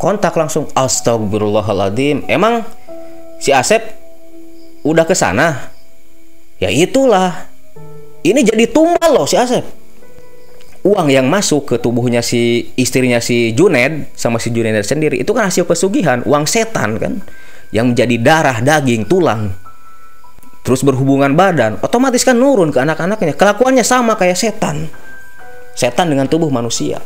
kontak 0.00 0.32
langsung 0.32 0.64
astagfirullahaladzim 0.72 2.24
emang 2.24 2.64
si 3.36 3.52
Asep 3.52 3.84
udah 4.80 5.04
ke 5.04 5.12
sana? 5.12 5.76
Ya 6.56 6.72
itulah. 6.72 7.52
Ini 8.24 8.40
jadi 8.40 8.64
tumbal 8.68 9.12
loh 9.12 9.28
si 9.28 9.36
Asep. 9.36 9.64
Uang 10.80 11.12
yang 11.12 11.28
masuk 11.28 11.68
ke 11.68 11.76
tubuhnya 11.76 12.24
si 12.24 12.72
istrinya 12.80 13.20
si 13.20 13.52
Juned 13.52 14.08
sama 14.16 14.40
si 14.40 14.48
Juned 14.48 14.80
sendiri 14.80 15.20
itu 15.20 15.36
kan 15.36 15.52
hasil 15.52 15.68
pesugihan 15.68 16.24
uang 16.24 16.48
setan 16.48 16.96
kan 16.96 17.20
yang 17.68 17.92
menjadi 17.92 18.16
darah 18.16 18.58
daging 18.64 19.04
tulang. 19.04 19.52
Terus 20.64 20.80
berhubungan 20.80 21.36
badan 21.36 21.76
otomatis 21.84 22.24
kan 22.24 22.40
nurun 22.40 22.72
ke 22.72 22.80
anak-anaknya. 22.80 23.36
Kelakuannya 23.36 23.84
sama 23.84 24.16
kayak 24.16 24.40
setan. 24.40 24.88
Setan 25.76 26.08
dengan 26.08 26.28
tubuh 26.28 26.48
manusia 26.48 27.00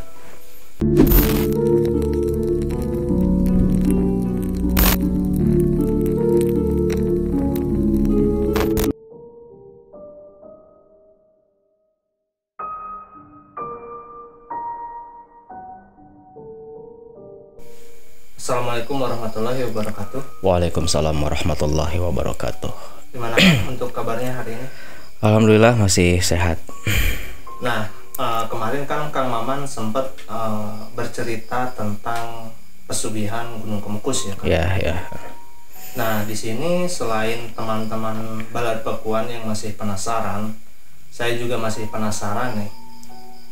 Assalamualaikum 18.35 18.99
warahmatullahi 18.99 19.63
wabarakatuh. 19.71 20.43
Waalaikumsalam 20.43 21.15
warahmatullahi 21.15 21.95
wabarakatuh 22.03 22.67
Gimana 23.15 23.35
untuk 23.71 23.95
kabarnya 23.95 24.35
hari 24.43 24.59
ini? 24.59 24.67
Alhamdulillah 25.23 25.79
masih 25.79 26.19
sehat 26.19 26.59
Nah, 27.63 27.87
eh, 28.19 28.43
kemarin 28.51 28.83
kan 28.83 29.07
Kang 29.09 29.31
Maman 29.31 29.63
sempat 29.63 30.11
eh, 30.27 30.75
bercerita 30.91 31.71
tentang 31.71 32.51
pesugihan 32.85 33.55
Gunung 33.63 33.79
Kemukus 33.79 34.27
ya. 34.27 34.35
Kang? 34.35 34.45
ya 34.51 34.65
ya 34.83 34.95
Nah, 35.95 36.27
di 36.27 36.35
sini 36.35 36.91
selain 36.91 37.55
teman-teman 37.55 38.43
balad 38.51 38.83
Pakuan 38.83 39.31
yang 39.31 39.47
masih 39.47 39.79
penasaran, 39.79 40.51
saya 41.07 41.39
juga 41.39 41.55
masih 41.55 41.87
penasaran 41.87 42.51
nih 42.59 42.67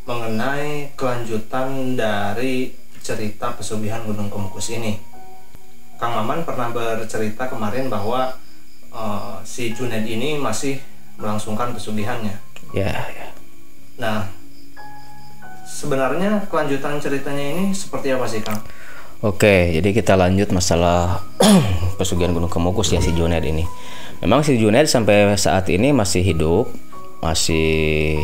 mengenai 0.03 0.91
kelanjutan 0.99 1.95
dari 1.95 2.75
cerita 3.03 3.51
pesugihan 3.53 4.01
Gunung 4.07 4.31
Kemukus 4.31 4.71
ini. 4.71 4.97
Kang 5.99 6.15
Maman 6.17 6.47
pernah 6.47 6.71
bercerita 6.71 7.51
kemarin 7.51 7.91
bahwa 7.91 8.33
eh, 8.89 9.35
si 9.43 9.75
Junaid 9.75 10.07
ini 10.07 10.39
masih 10.39 10.79
melangsungkan 11.19 11.75
pesugihannya. 11.75 12.33
ya 12.73 12.89
ya 12.89 13.27
Nah, 13.93 14.25
sebenarnya 15.69 16.49
kelanjutan 16.49 16.97
ceritanya 16.97 17.45
ini 17.53 17.63
seperti 17.75 18.09
apa 18.09 18.25
sih, 18.25 18.41
Kang? 18.41 18.57
Oke, 19.23 19.71
jadi 19.71 19.95
kita 19.95 20.19
lanjut 20.19 20.51
masalah 20.51 21.23
pesugihan 21.99 22.33
Gunung 22.33 22.51
Kemukus 22.51 22.91
ya 22.91 22.99
si 22.99 23.13
Junaid 23.13 23.45
ini. 23.45 23.63
Memang 24.19 24.43
si 24.43 24.59
Junaid 24.59 24.89
sampai 24.89 25.31
saat 25.39 25.69
ini 25.71 25.95
masih 25.95 26.25
hidup, 26.25 26.67
masih 27.23 28.19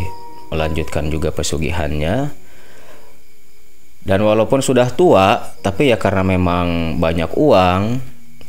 melanjutkan 0.51 1.07
juga 1.07 1.31
pesugihannya. 1.31 2.33
Dan 4.09 4.25
walaupun 4.25 4.65
sudah 4.65 4.89
tua, 4.89 5.37
tapi 5.61 5.93
ya 5.93 5.97
karena 6.01 6.25
memang 6.25 6.97
banyak 6.97 7.29
uang, 7.37 8.01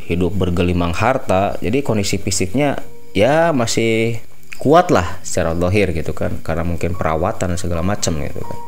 hidup 0.09 0.33
bergelimang 0.33 0.97
harta, 0.97 1.61
jadi 1.61 1.85
kondisi 1.85 2.17
fisiknya 2.17 2.81
ya 3.13 3.53
masih 3.53 4.25
kuat 4.57 4.89
lah 4.89 5.21
secara 5.21 5.53
dohir 5.53 5.93
gitu 5.93 6.17
kan, 6.17 6.41
karena 6.41 6.65
mungkin 6.65 6.97
perawatan 6.97 7.61
segala 7.61 7.85
macam 7.85 8.17
gitu 8.25 8.41
kan. 8.41 8.61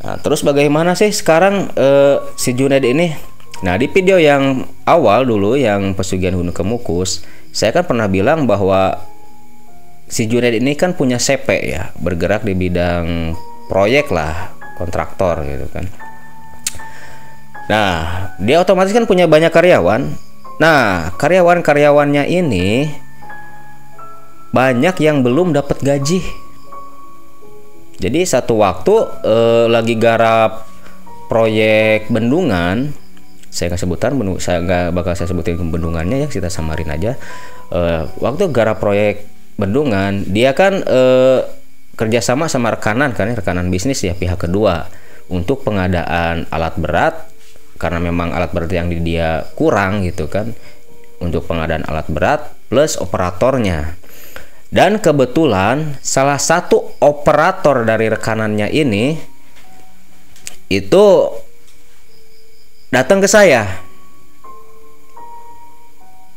Nah, 0.00 0.16
terus 0.18 0.42
bagaimana 0.42 0.98
sih 0.98 1.14
sekarang 1.14 1.70
eh, 1.78 2.18
si 2.34 2.50
Junaid 2.50 2.82
ini? 2.82 3.14
Nah, 3.62 3.78
di 3.78 3.86
video 3.86 4.18
yang 4.18 4.66
awal 4.90 5.22
dulu 5.22 5.54
yang 5.54 5.94
pesugihan 5.94 6.34
Gunung 6.34 6.56
Kemukus, 6.56 7.22
saya 7.54 7.70
kan 7.70 7.86
pernah 7.86 8.10
bilang 8.10 8.42
bahwa 8.42 9.06
si 10.10 10.26
Junaid 10.26 10.58
ini 10.58 10.74
kan 10.74 10.98
punya 10.98 11.22
CP 11.22 11.46
ya, 11.62 11.94
bergerak 11.94 12.42
di 12.42 12.58
bidang 12.58 13.38
proyek 13.70 14.10
lah, 14.10 14.58
kontraktor 14.80 15.44
gitu 15.44 15.68
kan. 15.68 15.84
Nah, 17.68 17.94
dia 18.40 18.58
otomatis 18.58 18.90
kan 18.96 19.04
punya 19.04 19.28
banyak 19.28 19.52
karyawan. 19.52 20.10
Nah, 20.58 21.12
karyawan-karyawannya 21.20 22.26
ini 22.26 22.88
banyak 24.50 24.96
yang 24.98 25.22
belum 25.22 25.54
dapat 25.54 25.78
gaji. 25.78 26.18
Jadi 28.00 28.20
satu 28.24 28.58
waktu 28.58 28.94
eh, 29.22 29.66
lagi 29.68 29.94
garap 30.00 30.66
proyek 31.30 32.10
bendungan, 32.10 32.90
saya 33.52 33.70
nggak 33.70 33.82
sebutan, 33.86 34.10
saya 34.42 34.58
nggak 34.64 34.86
bakal 34.96 35.12
saya 35.14 35.30
sebutin 35.30 35.60
bendungannya 35.60 36.26
ya, 36.26 36.28
kita 36.32 36.50
samarin 36.50 36.90
aja. 36.90 37.14
Eh, 37.70 38.02
waktu 38.18 38.50
garap 38.50 38.82
proyek 38.82 39.30
bendungan, 39.54 40.26
dia 40.26 40.56
kan 40.56 40.82
eh, 40.82 41.59
kerjasama 42.00 42.48
sama 42.48 42.72
rekanan 42.72 43.12
kan, 43.12 43.28
ya, 43.28 43.36
rekanan 43.36 43.68
bisnis 43.68 44.00
ya 44.00 44.16
pihak 44.16 44.40
kedua 44.48 44.88
untuk 45.28 45.60
pengadaan 45.68 46.48
alat 46.48 46.74
berat 46.80 47.14
karena 47.76 48.00
memang 48.00 48.32
alat 48.32 48.48
berat 48.56 48.72
yang 48.72 48.88
di 48.88 49.04
dia 49.04 49.44
kurang 49.52 50.00
gitu 50.08 50.24
kan 50.32 50.56
untuk 51.20 51.44
pengadaan 51.44 51.84
alat 51.84 52.08
berat 52.08 52.40
plus 52.72 52.96
operatornya. 52.96 54.00
Dan 54.70 55.02
kebetulan 55.02 55.98
salah 55.98 56.38
satu 56.38 56.94
operator 57.02 57.82
dari 57.82 58.06
rekanannya 58.06 58.70
ini 58.70 59.18
itu 60.70 61.06
datang 62.88 63.18
ke 63.18 63.26
saya. 63.26 63.82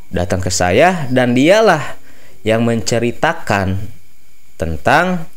Datang 0.09 0.41
ke 0.41 0.50
saya 0.50 1.06
dan 1.13 1.38
dialah 1.38 1.97
yang 2.41 2.66
menceritakan 2.66 3.78
tentang 4.57 5.30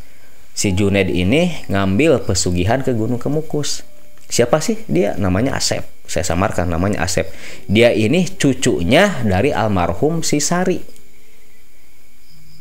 si 0.56 0.72
Junaid 0.72 1.12
ini 1.12 1.68
ngambil 1.68 2.24
pesugihan 2.24 2.80
ke 2.80 2.96
Gunung 2.96 3.20
Kemukus. 3.20 3.84
Siapa 4.26 4.58
sih 4.64 4.80
dia? 4.88 5.12
Namanya 5.20 5.60
Asep. 5.60 5.84
Saya 6.08 6.24
samarkan 6.24 6.72
namanya 6.72 7.04
Asep. 7.04 7.28
Dia 7.68 7.92
ini 7.92 8.24
cucunya 8.24 9.20
dari 9.22 9.52
almarhum 9.52 10.24
si 10.24 10.40
Sari 10.40 10.96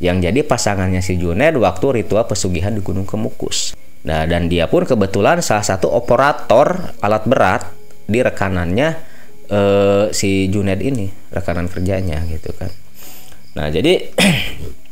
yang 0.04 0.20
jadi 0.20 0.44
pasangannya 0.44 1.00
si 1.00 1.16
Junaid 1.16 1.56
waktu 1.56 2.04
ritual 2.04 2.28
pesugihan 2.28 2.76
di 2.76 2.84
Gunung 2.84 3.08
Kemukus. 3.08 3.72
Nah, 4.06 4.28
dan 4.28 4.52
dia 4.52 4.68
pun 4.68 4.84
kebetulan 4.86 5.40
salah 5.42 5.66
satu 5.66 5.90
operator 5.90 6.94
alat 7.00 7.24
berat 7.26 7.64
di 8.06 8.20
rekanannya 8.22 8.90
eh, 9.50 10.06
si 10.12 10.52
Junaid 10.52 10.84
ini, 10.84 11.08
rekanan 11.32 11.72
kerjanya 11.72 12.22
gitu 12.28 12.52
kan. 12.54 12.70
Nah, 13.56 13.72
jadi 13.72 14.12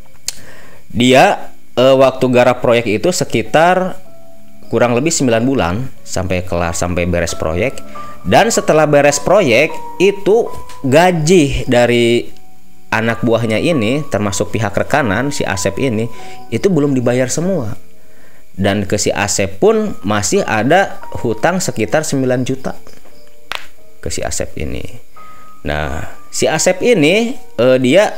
dia 1.03 1.52
eh, 1.77 1.95
waktu 1.95 2.25
garap 2.29 2.61
proyek 2.61 2.89
itu 2.89 3.09
sekitar 3.09 3.97
kurang 4.73 4.97
lebih 4.97 5.13
9 5.13 5.45
bulan 5.45 5.85
sampai 6.01 6.41
kelar 6.41 6.73
sampai 6.73 7.05
beres 7.05 7.37
proyek. 7.37 7.77
Dan 8.25 8.49
setelah 8.49 8.87
beres 8.87 9.19
proyek 9.19 9.69
itu 9.99 10.49
gaji 10.81 11.67
dari 11.69 12.25
anak 12.93 13.25
buahnya 13.25 13.57
ini 13.57 14.05
termasuk 14.09 14.53
pihak 14.53 14.73
rekanan 14.73 15.33
si 15.33 15.41
Asep 15.45 15.77
ini 15.81 16.09
itu 16.49 16.69
belum 16.73 16.97
dibayar 16.97 17.29
semua. 17.29 17.77
Dan 18.53 18.85
ke 18.85 19.01
si 19.01 19.09
Asep 19.09 19.57
pun 19.57 19.97
masih 20.05 20.45
ada 20.45 21.01
hutang 21.21 21.57
sekitar 21.57 22.05
9 22.05 22.45
juta 22.45 22.77
ke 24.01 24.09
si 24.13 24.25
Asep 24.25 24.53
ini. 24.57 24.81
Nah 25.65 26.09
si 26.33 26.49
Asep 26.49 26.81
ini 26.81 27.37
eh, 27.37 27.77
dia 27.77 28.13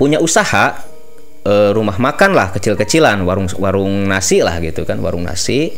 punya 0.00 0.20
usaha 0.20 0.80
eh, 1.44 1.70
rumah 1.74 2.00
makan 2.00 2.34
lah 2.34 2.50
kecil-kecilan 2.54 3.22
warung 3.22 3.46
warung 3.60 4.06
nasi 4.08 4.40
lah 4.42 4.58
gitu 4.58 4.82
kan 4.82 4.98
warung 4.98 5.26
nasi. 5.26 5.74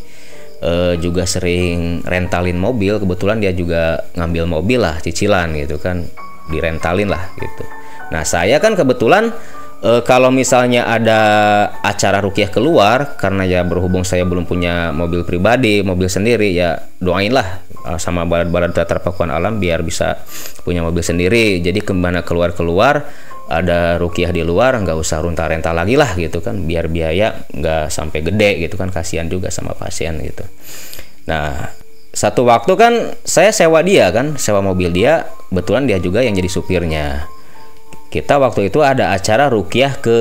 Eh, 0.60 1.00
juga 1.00 1.24
sering 1.24 2.04
rentalin 2.04 2.60
mobil 2.60 3.00
kebetulan 3.00 3.40
dia 3.40 3.48
juga 3.56 3.96
ngambil 4.12 4.44
mobil 4.44 4.76
lah 4.76 5.00
cicilan 5.00 5.56
gitu 5.56 5.80
kan 5.80 6.04
direntalin 6.52 7.08
lah 7.08 7.32
gitu. 7.40 7.64
Nah 8.12 8.28
saya 8.28 8.60
kan 8.60 8.76
kebetulan 8.76 9.32
eh, 9.80 10.04
kalau 10.04 10.28
misalnya 10.28 10.84
ada 10.84 11.20
acara 11.80 12.20
rukiah 12.20 12.52
keluar 12.52 13.16
karena 13.16 13.48
ya 13.48 13.64
berhubung 13.64 14.04
saya 14.04 14.28
belum 14.28 14.44
punya 14.44 14.92
mobil 14.92 15.24
pribadi 15.24 15.80
mobil 15.80 16.12
sendiri 16.12 16.52
ya 16.52 16.76
doainlah 17.00 17.64
sama 17.96 18.28
balad-balad 18.28 18.76
teater 18.76 19.00
pakuan 19.00 19.32
alam 19.32 19.56
biar 19.56 19.80
bisa 19.80 20.20
punya 20.60 20.84
mobil 20.84 21.00
sendiri. 21.00 21.64
Jadi 21.64 21.80
ke 21.80 21.96
mana 21.96 22.20
keluar-keluar 22.20 23.08
ada 23.50 23.98
rukiah 23.98 24.30
di 24.30 24.46
luar 24.46 24.78
nggak 24.78 24.94
usah 24.94 25.26
runta 25.26 25.50
renta 25.50 25.74
lagi 25.74 25.98
lah 25.98 26.14
gitu 26.14 26.38
kan. 26.38 26.62
Biar 26.62 26.86
biaya 26.86 27.34
nggak 27.50 27.90
sampai 27.90 28.22
gede 28.22 28.62
gitu 28.62 28.78
kan 28.78 28.94
kasihan 28.94 29.26
juga 29.26 29.50
sama 29.50 29.74
pasien 29.74 30.22
gitu. 30.22 30.46
Nah 31.26 31.74
satu 32.14 32.46
waktu 32.46 32.72
kan 32.78 32.92
saya 33.26 33.50
sewa 33.50 33.82
dia 33.82 34.10
kan 34.14 34.38
sewa 34.38 34.62
mobil 34.62 34.90
dia 34.90 35.26
kebetulan 35.50 35.90
dia 35.90 35.98
juga 35.98 36.22
yang 36.22 36.38
jadi 36.38 36.50
supirnya. 36.50 37.26
Kita 38.10 38.42
waktu 38.42 38.70
itu 38.70 38.82
ada 38.82 39.14
acara 39.14 39.46
rukiah 39.46 39.98
ke 39.98 40.18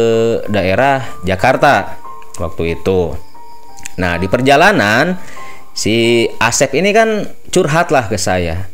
daerah 0.50 1.06
Jakarta 1.26 1.98
waktu 2.38 2.78
itu. 2.78 3.14
Nah 3.98 4.18
di 4.22 4.30
perjalanan 4.30 5.18
si 5.74 6.26
Asep 6.38 6.78
ini 6.78 6.94
kan 6.94 7.26
curhat 7.50 7.90
lah 7.90 8.06
ke 8.06 8.18
saya. 8.18 8.70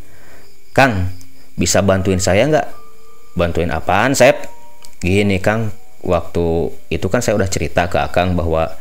Kang 0.76 1.12
bisa 1.56 1.80
bantuin 1.80 2.20
saya 2.20 2.44
nggak 2.52 2.85
bantuin 3.36 3.70
apaan 3.70 4.16
Sep 4.16 4.48
gini 5.04 5.38
Kang 5.44 5.70
waktu 6.02 6.72
itu 6.90 7.08
kan 7.12 7.20
saya 7.20 7.36
udah 7.36 7.50
cerita 7.52 7.92
ke 7.92 8.00
Akang 8.00 8.34
bahwa 8.34 8.72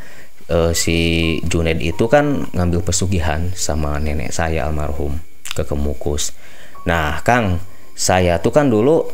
uh, 0.48 0.72
si 0.72 1.38
Junaid 1.44 1.80
itu 1.80 2.06
kan 2.06 2.46
ngambil 2.52 2.84
pesugihan 2.84 3.50
sama 3.56 3.98
nenek 3.98 4.30
saya 4.30 4.68
almarhum 4.68 5.18
ke 5.54 5.62
Kemukus. 5.64 6.36
Nah, 6.84 7.22
Kang, 7.24 7.62
saya 7.96 8.38
tuh 8.42 8.52
kan 8.52 8.68
dulu 8.68 9.08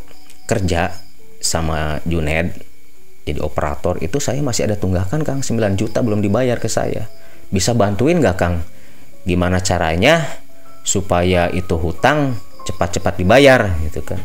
kerja 0.51 0.91
sama 1.41 2.03
Junaid 2.05 2.71
jadi 3.25 3.41
operator 3.47 4.01
itu 4.03 4.19
saya 4.19 4.43
masih 4.43 4.67
ada 4.67 4.75
tunggakan 4.75 5.23
Kang 5.23 5.41
9 5.45 5.79
juta 5.79 6.03
belum 6.03 6.19
dibayar 6.25 6.59
ke 6.59 6.67
saya. 6.67 7.07
Bisa 7.53 7.77
bantuin 7.79 8.19
nggak 8.19 8.37
Kang? 8.37 8.67
Gimana 9.23 9.63
caranya 9.63 10.27
supaya 10.83 11.47
itu 11.53 11.79
hutang 11.79 12.41
cepat-cepat 12.67 13.21
dibayar 13.23 13.77
gitu 13.87 14.03
kan? 14.03 14.19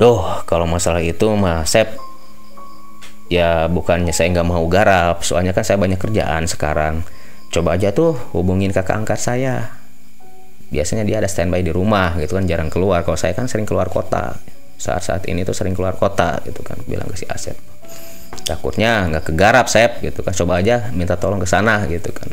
Duh, 0.00 0.44
kalau 0.48 0.64
masalah 0.64 1.04
itu 1.04 1.26
mah 1.36 1.64
Sep 1.68 1.98
ya 3.32 3.64
bukannya 3.64 4.12
saya 4.12 4.28
nggak 4.28 4.44
mau 4.44 4.60
garap 4.68 5.24
soalnya 5.24 5.56
kan 5.56 5.64
saya 5.64 5.80
banyak 5.80 5.96
kerjaan 5.96 6.44
sekarang. 6.44 7.00
Coba 7.52 7.80
aja 7.80 7.92
tuh 7.92 8.16
hubungin 8.36 8.72
kakak 8.72 9.04
angkat 9.04 9.20
saya. 9.20 9.76
Biasanya 10.72 11.04
dia 11.04 11.20
ada 11.20 11.28
standby 11.28 11.60
di 11.60 11.72
rumah 11.72 12.16
gitu 12.16 12.36
kan 12.36 12.44
jarang 12.48 12.68
keluar. 12.68 13.04
Kalau 13.04 13.16
saya 13.16 13.36
kan 13.36 13.48
sering 13.48 13.68
keluar 13.68 13.88
kota. 13.92 14.36
Saat-saat 14.76 15.28
ini 15.28 15.44
tuh 15.44 15.52
sering 15.56 15.76
keluar 15.76 15.96
kota 15.96 16.40
gitu 16.44 16.64
kan 16.64 16.80
bilang 16.88 17.08
ke 17.12 17.16
si 17.16 17.28
Asep. 17.28 17.56
Takutnya 18.48 19.08
nggak 19.12 19.32
kegarap 19.32 19.68
Sep 19.68 20.00
gitu 20.00 20.24
kan. 20.24 20.32
Coba 20.32 20.64
aja 20.64 20.88
minta 20.92 21.16
tolong 21.16 21.40
ke 21.40 21.48
sana 21.48 21.84
gitu 21.88 22.08
kan. 22.12 22.32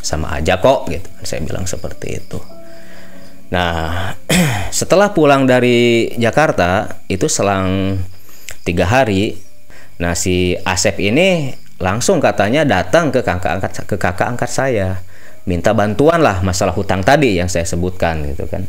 Sama 0.00 0.32
aja 0.32 0.60
kok 0.60 0.88
gitu 0.88 1.08
kan. 1.08 1.24
Saya 1.28 1.40
bilang 1.44 1.68
seperti 1.68 2.20
itu. 2.20 2.40
Nah 3.52 4.16
setelah 4.72 5.12
pulang 5.12 5.44
dari 5.44 6.08
Jakarta 6.16 6.88
itu 7.12 7.28
selang 7.28 8.00
tiga 8.64 8.88
hari 8.88 9.52
Nah 10.02 10.18
si 10.18 10.58
Asep 10.66 10.98
ini 10.98 11.54
langsung 11.78 12.18
katanya 12.18 12.66
datang 12.66 13.14
ke 13.14 13.22
kakak 13.22 13.58
angkat 13.58 13.70
ke 13.86 13.96
kakak 13.98 14.26
angkat 14.34 14.50
saya 14.50 14.98
minta 15.46 15.70
bantuan 15.70 16.22
lah 16.22 16.42
masalah 16.42 16.74
hutang 16.74 17.02
tadi 17.06 17.38
yang 17.38 17.46
saya 17.46 17.62
sebutkan 17.62 18.26
gitu 18.26 18.50
kan. 18.50 18.66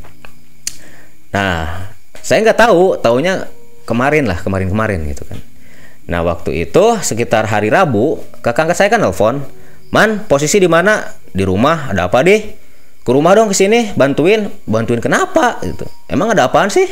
Nah 1.34 1.90
saya 2.22 2.46
nggak 2.46 2.60
tahu, 2.70 3.02
taunya 3.02 3.50
kemarin 3.90 4.30
lah 4.30 4.38
kemarin-kemarin 4.42 5.02
gitu 5.10 5.26
kan. 5.26 5.42
Nah 6.06 6.22
waktu 6.22 6.70
itu 6.70 6.86
sekitar 7.02 7.50
hari 7.50 7.74
Rabu 7.74 8.22
kakak 8.46 8.70
angkat 8.70 8.78
saya 8.78 8.90
kan 8.94 9.02
nelfon, 9.02 9.42
man 9.90 10.30
posisi 10.30 10.62
di 10.62 10.70
mana 10.70 11.02
di 11.34 11.42
rumah 11.42 11.90
ada 11.90 12.06
apa 12.06 12.22
deh? 12.22 12.62
Ke 13.04 13.12
rumah 13.12 13.36
dong 13.36 13.52
ke 13.52 13.56
sini 13.56 13.92
bantuin, 14.00 14.48
bantuin 14.64 15.04
kenapa? 15.04 15.60
Gitu. 15.60 15.84
Emang 16.08 16.32
ada 16.32 16.48
apaan 16.48 16.72
sih? 16.72 16.88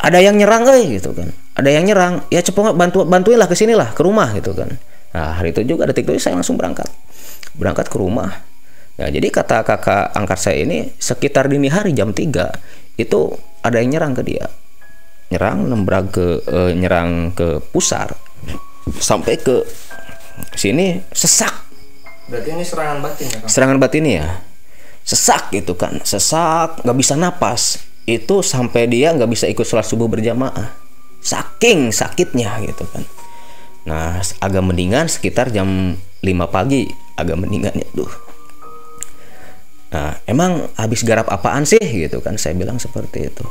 Ada 0.00 0.24
yang 0.24 0.40
nyerang 0.40 0.64
eh 0.72 0.96
gitu 0.96 1.12
kan. 1.12 1.28
Ada 1.56 1.68
yang 1.68 1.84
nyerang. 1.84 2.24
Ya 2.32 2.40
cepet 2.40 2.72
bantu 2.72 3.04
bantuinlah 3.04 3.44
ke 3.44 3.56
sinilah 3.56 3.92
ke 3.92 4.00
rumah 4.00 4.32
gitu 4.32 4.56
kan. 4.56 4.72
Nah 5.12 5.36
hari 5.36 5.52
itu 5.52 5.64
juga 5.68 5.84
detik 5.88 6.08
itu 6.08 6.16
saya 6.16 6.40
langsung 6.40 6.56
berangkat. 6.56 6.88
Berangkat 7.56 7.92
ke 7.92 7.96
rumah. 8.00 8.40
Ya 8.96 9.12
jadi 9.12 9.28
kata 9.28 9.68
kakak 9.68 10.16
angkat 10.16 10.38
saya 10.40 10.64
ini 10.64 10.92
sekitar 10.96 11.52
dini 11.52 11.68
hari 11.68 11.92
jam 11.92 12.16
3 12.16 12.96
itu 12.96 13.20
ada 13.60 13.76
yang 13.84 13.96
nyerang 13.96 14.16
ke 14.16 14.22
dia. 14.24 14.48
Nyerang 15.28 15.68
nembrak 15.68 16.08
ke 16.08 16.40
uh, 16.48 16.72
nyerang 16.72 17.36
ke 17.36 17.60
pusar. 17.68 18.16
Sampai 18.96 19.36
ke 19.40 19.60
sini 20.56 21.04
sesak. 21.12 21.52
Berarti 22.24 22.48
ini 22.56 22.64
serangan 22.64 22.98
batin 23.04 23.26
ya 23.28 23.38
kan? 23.44 23.48
serangan 23.52 23.76
batin 23.76 24.04
ya 24.08 24.26
sesak 25.04 25.52
gitu 25.52 25.76
kan 25.76 26.00
sesak 26.02 26.80
nggak 26.80 26.98
bisa 26.98 27.14
napas. 27.14 27.84
Itu 28.04 28.44
sampai 28.44 28.88
dia 28.88 29.12
nggak 29.12 29.30
bisa 29.30 29.44
ikut 29.48 29.64
sholat 29.64 29.84
subuh 29.84 30.08
berjamaah. 30.08 30.72
Saking 31.20 31.92
sakitnya 31.92 32.60
gitu 32.64 32.84
kan. 32.88 33.04
Nah 33.84 34.20
agak 34.40 34.64
mendingan 34.64 35.08
sekitar 35.08 35.52
jam 35.52 35.96
5 36.24 36.48
pagi 36.48 36.88
agak 37.20 37.36
mendingannya 37.36 37.84
tuh 37.92 38.08
nah 39.94 40.18
emang 40.26 40.66
habis 40.74 41.06
garap 41.06 41.30
apaan 41.30 41.62
sih 41.62 41.78
gitu 41.78 42.18
kan 42.18 42.34
saya 42.34 42.58
bilang 42.58 42.82
seperti 42.82 43.30
itu. 43.30 43.46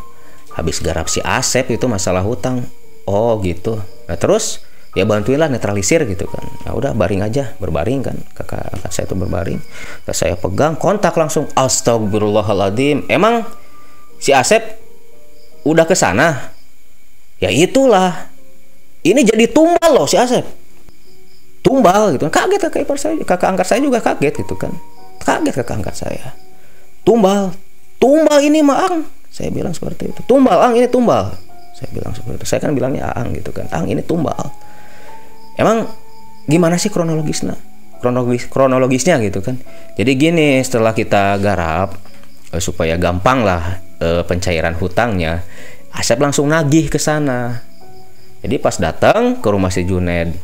Habis 0.51 0.83
garap 0.83 1.07
si 1.07 1.23
Asep 1.23 1.71
itu 1.71 1.87
masalah 1.87 2.19
hutang. 2.19 2.67
Oh 3.07 3.39
gitu. 3.39 3.79
Nah 4.11 4.19
terus 4.19 4.59
ya 4.93 5.03
bantuinlah 5.09 5.49
netralisir 5.49 6.05
gitu 6.05 6.29
kan. 6.29 6.45
Nah 6.65 6.73
udah 6.77 6.93
baring 6.93 7.25
aja 7.25 7.57
berbaring 7.57 8.05
kan. 8.05 8.17
Kakak, 8.37 8.77
kakak 8.77 8.91
saya 8.93 9.05
itu 9.09 9.15
berbaring. 9.17 9.59
Terus 10.05 10.17
saya 10.17 10.35
pegang 10.37 10.77
kontak 10.77 11.13
langsung. 11.17 11.49
Astagfirullahaladzim 11.53 13.09
emang 13.09 13.45
si 14.21 14.31
Asep 14.31 14.61
udah 15.65 15.85
ke 15.89 15.97
sana? 15.97 16.53
Ya 17.41 17.49
itulah. 17.49 18.31
Ini 19.03 19.19
jadi 19.27 19.51
tumbal 19.51 19.91
loh 19.91 20.07
si 20.07 20.15
Asep. 20.15 20.45
Tumbal 21.65 22.15
gitu. 22.15 22.29
Kaget 22.29 22.61
kakak 22.69 22.85
ipar 22.85 22.97
saya 23.01 23.17
kakak 23.25 23.57
angkat 23.57 23.67
saya 23.67 23.81
juga 23.81 23.99
kaget 23.99 24.45
gitu 24.45 24.55
kan. 24.55 24.71
Kaget 25.19 25.53
kakak 25.57 25.83
angkat 25.83 25.95
saya. 25.97 26.37
Tumbal. 27.01 27.51
Tumbal 27.97 28.39
ini 28.45 28.61
mah 28.61 28.77
ang. 28.87 28.95
Saya 29.33 29.49
bilang 29.49 29.73
seperti 29.73 30.13
itu. 30.13 30.21
Tumbal 30.29 30.61
ang 30.61 30.77
ini 30.77 30.85
tumbal. 30.85 31.33
Saya 31.73 31.89
bilang 31.89 32.13
seperti 32.13 32.45
itu. 32.45 32.45
Saya 32.45 32.59
kan 32.61 32.71
bilangnya 32.77 33.09
ang 33.11 33.33
gitu 33.33 33.49
kan. 33.49 33.65
Ang 33.73 33.89
ini 33.89 34.05
tumbal 34.05 34.62
emang 35.59 35.89
gimana 36.49 36.75
sih 36.75 36.91
kronologisnya 36.91 37.55
kronologis 38.03 38.51
kronologisnya 38.51 39.19
gitu 39.23 39.39
kan 39.39 39.59
jadi 39.95 40.11
gini 40.13 40.59
setelah 40.59 40.91
kita 40.91 41.39
garap 41.39 41.95
eh, 42.51 42.59
supaya 42.59 42.99
gampang 42.99 43.47
lah 43.47 43.79
eh, 44.01 44.23
pencairan 44.27 44.75
hutangnya 44.75 45.43
Asep 45.93 46.17
langsung 46.17 46.49
nagih 46.49 46.89
ke 46.89 46.97
sana. 46.97 47.61
Jadi 48.41 48.57
pas 48.57 48.75
datang 48.81 49.39
ke 49.39 49.47
rumah 49.47 49.69
si 49.69 49.85
Juned, 49.85 50.35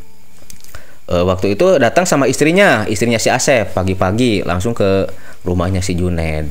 e, 1.09 1.15
waktu 1.25 1.57
itu 1.57 1.81
datang 1.81 2.05
sama 2.05 2.29
istrinya, 2.29 2.85
istrinya 2.85 3.19
si 3.19 3.27
Asep 3.27 3.73
pagi-pagi 3.75 4.45
langsung 4.45 4.77
ke 4.77 5.09
rumahnya 5.43 5.81
si 5.83 5.97
Juned. 5.97 6.47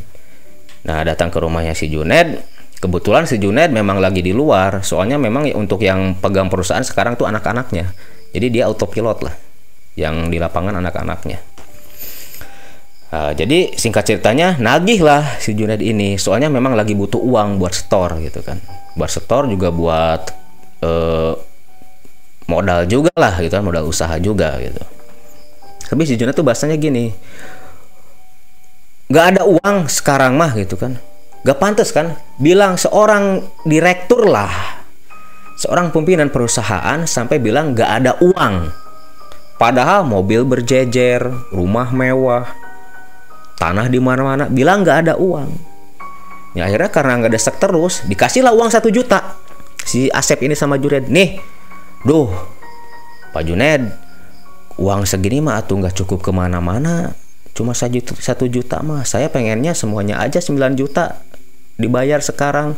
Nah 0.85 0.99
datang 1.07 1.31
ke 1.33 1.39
rumahnya 1.41 1.73
si 1.73 1.89
Juned, 1.89 2.43
kebetulan 2.83 3.25
si 3.25 3.41
Juned 3.41 3.71
memang 3.71 4.03
lagi 4.03 4.21
di 4.21 4.35
luar, 4.35 4.83
soalnya 4.85 5.17
memang 5.17 5.49
untuk 5.57 5.81
yang 5.81 6.19
pegang 6.19 6.53
perusahaan 6.53 6.85
sekarang 6.85 7.17
tuh 7.17 7.31
anak-anaknya. 7.31 7.95
Jadi 8.35 8.47
dia 8.53 8.69
autopilot 8.69 9.19
lah, 9.25 9.35
yang 9.97 10.29
di 10.29 10.37
lapangan 10.37 10.77
anak-anaknya. 10.79 11.41
Uh, 13.09 13.33
jadi 13.33 13.73
singkat 13.73 14.05
ceritanya 14.05 14.61
nagih 14.61 15.01
lah 15.01 15.41
si 15.41 15.57
Junaid 15.57 15.81
ini. 15.81 16.21
Soalnya 16.21 16.53
memang 16.53 16.77
lagi 16.77 16.93
butuh 16.93 17.19
uang 17.19 17.57
buat 17.57 17.73
store 17.73 18.21
gitu 18.21 18.45
kan. 18.45 18.61
Buat 18.95 19.09
store 19.09 19.49
juga 19.49 19.73
buat 19.73 20.23
uh, 20.85 21.33
modal 22.49 22.85
juga 22.85 23.13
lah 23.17 23.41
gitu 23.41 23.57
kan 23.57 23.65
modal 23.65 23.89
usaha 23.89 24.13
juga 24.21 24.61
gitu. 24.61 24.85
Tapi 25.89 26.03
si 26.05 26.21
Junaid 26.21 26.37
tuh 26.37 26.45
bahasanya 26.45 26.77
gini 26.77 27.13
nggak 29.09 29.25
ada 29.25 29.43
uang 29.49 29.89
sekarang 29.89 30.37
mah 30.37 30.53
gitu 30.53 30.77
kan. 30.77 31.01
Gak 31.49 31.59
pantas 31.63 31.95
kan? 31.97 32.19
Bilang 32.37 32.77
seorang 32.77 33.41
direktur 33.65 34.29
lah 34.29 34.78
seorang 35.59 35.91
pimpinan 35.91 36.31
perusahaan 36.31 37.03
sampai 37.03 37.43
bilang 37.43 37.75
gak 37.75 37.91
ada 38.03 38.15
uang. 38.23 38.71
Padahal 39.59 40.07
mobil 40.07 40.47
berjejer 40.47 41.19
rumah 41.51 41.91
mewah 41.91 42.47
tanah 43.59 43.91
di 43.91 43.99
mana-mana 43.99 44.47
bilang 44.47 44.87
nggak 44.87 44.99
ada 45.03 45.15
uang. 45.19 45.51
Ya 46.55 46.71
akhirnya 46.71 46.95
karena 46.95 47.19
nggak 47.19 47.35
ada 47.35 47.43
sek 47.43 47.59
terus 47.59 48.07
dikasihlah 48.07 48.55
uang 48.55 48.71
satu 48.71 48.87
juta. 48.89 49.35
Si 49.83 50.07
Asep 50.15 50.47
ini 50.47 50.55
sama 50.55 50.79
Junaid 50.79 51.11
nih 51.11 51.43
duh 52.07 52.31
Pak 53.35 53.43
Junaid 53.43 53.83
uang 54.79 55.03
segini 55.11 55.43
mah 55.43 55.59
atuh 55.59 55.75
nggak 55.75 56.07
cukup 56.07 56.23
ke 56.23 56.31
mana-mana. 56.31 57.19
Cuma 57.51 57.75
satu 57.75 57.99
juta, 57.99 58.47
juta 58.47 58.77
mah. 58.87 59.03
Saya 59.03 59.27
pengennya 59.27 59.75
semuanya 59.75 60.23
aja 60.23 60.39
9 60.39 60.79
juta 60.79 61.19
dibayar 61.79 62.19
sekarang 62.19 62.75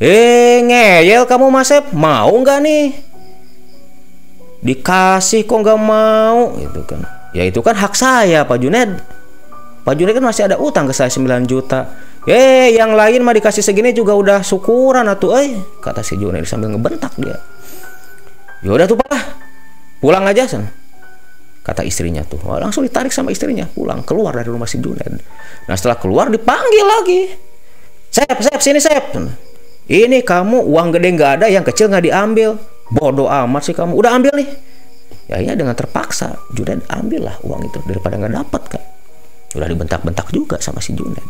eh 0.00 0.64
ngeyel 0.64 1.28
kamu 1.28 1.52
Mas 1.52 1.68
Asep 1.68 1.92
mau 1.92 2.32
nggak 2.32 2.58
nih 2.64 2.86
dikasih 4.64 5.46
kok 5.46 5.58
nggak 5.62 5.78
mau 5.78 6.56
gitu 6.56 6.80
kan 6.88 7.04
ya 7.36 7.44
itu 7.44 7.60
kan 7.60 7.76
hak 7.76 7.94
saya 7.94 8.42
Pak 8.48 8.58
Junaid 8.58 8.98
Pak 9.88 9.96
Juni 9.96 10.12
kan 10.12 10.20
masih 10.20 10.44
ada 10.44 10.60
utang 10.60 10.84
ke 10.84 10.92
saya 10.92 11.08
9 11.08 11.48
juta. 11.48 11.88
Eh, 12.28 12.76
yang 12.76 12.92
lain 12.92 13.24
mah 13.24 13.32
dikasih 13.32 13.64
segini 13.64 13.96
juga 13.96 14.12
udah 14.12 14.44
syukuran 14.44 15.08
atuh 15.08 15.40
eh 15.40 15.56
kata 15.80 16.04
si 16.04 16.20
Juned 16.20 16.44
sambil 16.44 16.76
ngebentak 16.76 17.16
dia. 17.16 17.40
Ya 18.60 18.76
udah 18.76 18.84
tuh 18.84 19.00
Pak. 19.00 19.08
Pulang 20.04 20.28
aja 20.28 20.44
sana. 20.44 20.68
Kata 21.64 21.88
istrinya 21.88 22.20
tuh. 22.20 22.36
Wah, 22.44 22.60
langsung 22.60 22.84
ditarik 22.84 23.08
sama 23.16 23.32
istrinya 23.32 23.64
pulang 23.64 24.04
keluar 24.04 24.36
dari 24.36 24.52
rumah 24.52 24.68
si 24.68 24.76
Juned. 24.76 25.24
Nah, 25.64 25.72
setelah 25.72 25.96
keluar 25.96 26.28
dipanggil 26.28 26.84
lagi. 26.84 27.47
Sep, 28.08 28.38
Sep, 28.40 28.60
sini 28.60 28.80
Sep. 28.80 29.14
Ini 29.88 30.20
kamu 30.20 30.68
uang 30.68 30.88
gede 30.96 31.08
nggak 31.16 31.32
ada, 31.40 31.46
yang 31.48 31.64
kecil 31.64 31.88
nggak 31.88 32.04
diambil. 32.04 32.60
Bodoh 32.88 33.28
amat 33.28 33.68
sih 33.68 33.76
kamu. 33.76 33.96
Udah 33.96 34.16
ambil 34.16 34.32
nih. 34.36 34.48
Ya, 35.28 35.44
ya 35.44 35.52
dengan 35.52 35.76
terpaksa 35.76 36.40
Juned 36.56 36.88
ambil 36.88 37.28
lah 37.28 37.36
uang 37.44 37.68
itu 37.68 37.78
daripada 37.84 38.16
nggak 38.16 38.32
dapat 38.32 38.62
kan 38.72 38.82
udah 39.56 39.68
dibentak-bentak 39.68 40.28
juga 40.32 40.56
sama 40.60 40.80
si 40.80 40.96
Junet 40.96 41.24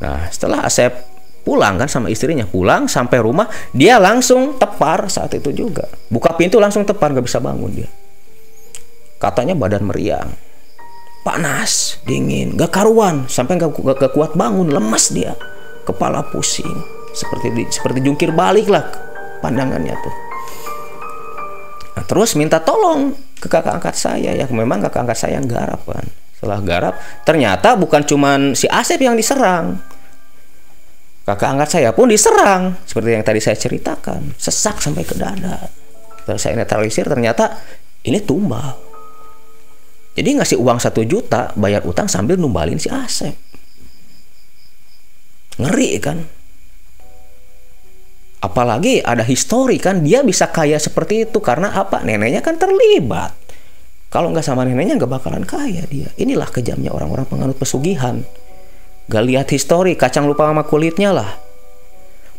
nah 0.00 0.28
setelah 0.32 0.64
Asep 0.64 0.92
pulang 1.44 1.76
kan 1.76 1.88
sama 1.88 2.08
istrinya 2.08 2.48
pulang 2.48 2.88
sampai 2.88 3.20
rumah 3.20 3.48
dia 3.76 3.96
langsung 3.96 4.56
tepar 4.56 5.12
saat 5.12 5.32
itu 5.36 5.52
juga 5.52 5.88
buka 6.08 6.36
pintu 6.40 6.56
langsung 6.56 6.88
tepar 6.88 7.12
nggak 7.12 7.24
bisa 7.28 7.40
bangun 7.40 7.84
dia 7.84 7.88
katanya 9.20 9.52
badan 9.52 9.84
meriang 9.84 10.32
panas 11.24 12.00
dingin 12.04 12.56
gak 12.56 12.72
karuan 12.72 13.28
sampai 13.28 13.60
gak, 13.60 13.76
gak, 13.76 13.96
gak 13.96 14.12
kuat 14.16 14.32
bangun 14.36 14.72
lemas 14.72 15.12
dia 15.12 15.36
kepala 15.86 16.26
pusing. 16.26 16.74
Seperti 17.16 17.48
di, 17.54 17.62
seperti 17.70 18.04
jungkir 18.04 18.34
balik 18.34 18.68
lah 18.68 18.84
pandangannya 19.40 19.94
tuh. 19.96 20.14
Nah, 21.96 22.04
terus 22.04 22.36
minta 22.36 22.60
tolong 22.60 23.14
ke 23.40 23.48
kakak 23.48 23.80
angkat 23.80 23.96
saya. 23.96 24.34
Ya 24.36 24.44
memang 24.50 24.84
kakak 24.84 25.08
angkat 25.08 25.18
saya 25.22 25.40
garap 25.40 25.80
kan 25.86 26.04
setelah 26.36 26.60
garap 26.60 26.94
ternyata 27.24 27.72
bukan 27.80 28.04
cuman 28.04 28.52
si 28.52 28.68
Asep 28.68 29.00
yang 29.00 29.16
diserang. 29.16 29.80
Kakak 31.26 31.58
angkat 31.58 31.68
saya 31.80 31.90
pun 31.90 32.06
diserang. 32.06 32.76
Seperti 32.86 33.18
yang 33.18 33.26
tadi 33.26 33.42
saya 33.42 33.58
ceritakan. 33.58 34.38
Sesak 34.38 34.78
sampai 34.78 35.02
ke 35.02 35.18
dada. 35.18 35.66
Terus 36.22 36.38
saya 36.38 36.54
netralisir 36.54 37.02
ternyata 37.02 37.50
ini 38.06 38.22
tumbal. 38.22 38.78
Jadi 40.14 40.38
ngasih 40.38 40.56
uang 40.62 40.78
satu 40.78 41.02
juta 41.02 41.50
bayar 41.58 41.82
utang 41.82 42.06
sambil 42.06 42.38
numbalin 42.38 42.78
si 42.78 42.86
Asep 42.92 43.34
ngeri 45.56 45.90
kan? 46.00 46.18
Apalagi 48.44 49.00
ada 49.02 49.24
histori 49.24 49.80
kan? 49.80 50.04
Dia 50.04 50.22
bisa 50.22 50.52
kaya 50.52 50.76
seperti 50.76 51.26
itu 51.26 51.38
karena 51.40 51.72
apa? 51.72 52.04
Neneknya 52.04 52.44
kan 52.44 52.60
terlibat. 52.60 53.32
Kalau 54.12 54.30
nggak 54.30 54.44
sama 54.44 54.62
neneknya 54.62 54.96
nggak 54.96 55.12
bakalan 55.12 55.42
kaya 55.42 55.82
dia. 55.90 56.08
Inilah 56.20 56.46
kejamnya 56.48 56.94
orang-orang 56.94 57.26
penganut 57.26 57.58
pesugihan. 57.58 58.22
Gak 59.06 59.22
lihat 59.22 59.46
histori, 59.54 59.94
kacang 59.94 60.26
lupa 60.26 60.50
sama 60.50 60.66
kulitnya 60.66 61.14
lah. 61.14 61.30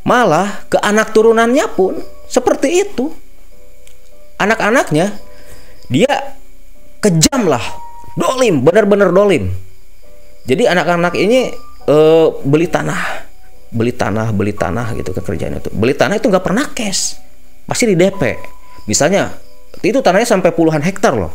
Malah 0.04 0.68
ke 0.68 0.76
anak 0.80 1.16
turunannya 1.16 1.64
pun 1.72 1.96
seperti 2.28 2.84
itu. 2.84 3.12
Anak-anaknya 4.36 5.16
dia 5.88 6.36
kejam 7.00 7.48
lah, 7.48 7.64
dolim, 8.20 8.68
benar-benar 8.68 9.16
dolim. 9.16 9.48
Jadi 10.44 10.68
anak-anak 10.68 11.16
ini 11.16 11.52
uh, 11.88 12.28
beli 12.44 12.68
tanah, 12.68 13.26
beli 13.72 13.96
tanah, 13.96 14.30
beli 14.36 14.54
tanah 14.54 14.94
gitu 15.00 15.16
kan 15.16 15.24
kerjanya 15.24 15.58
itu. 15.64 15.72
Beli 15.74 15.96
tanah 15.96 16.20
itu 16.20 16.28
nggak 16.28 16.46
pernah 16.46 16.66
cash, 16.76 17.18
pasti 17.66 17.90
di 17.90 17.96
DP. 17.96 18.38
Misalnya 18.86 19.34
itu 19.82 20.00
tanahnya 20.00 20.28
sampai 20.28 20.52
puluhan 20.54 20.84
hektar 20.84 21.16
loh, 21.16 21.34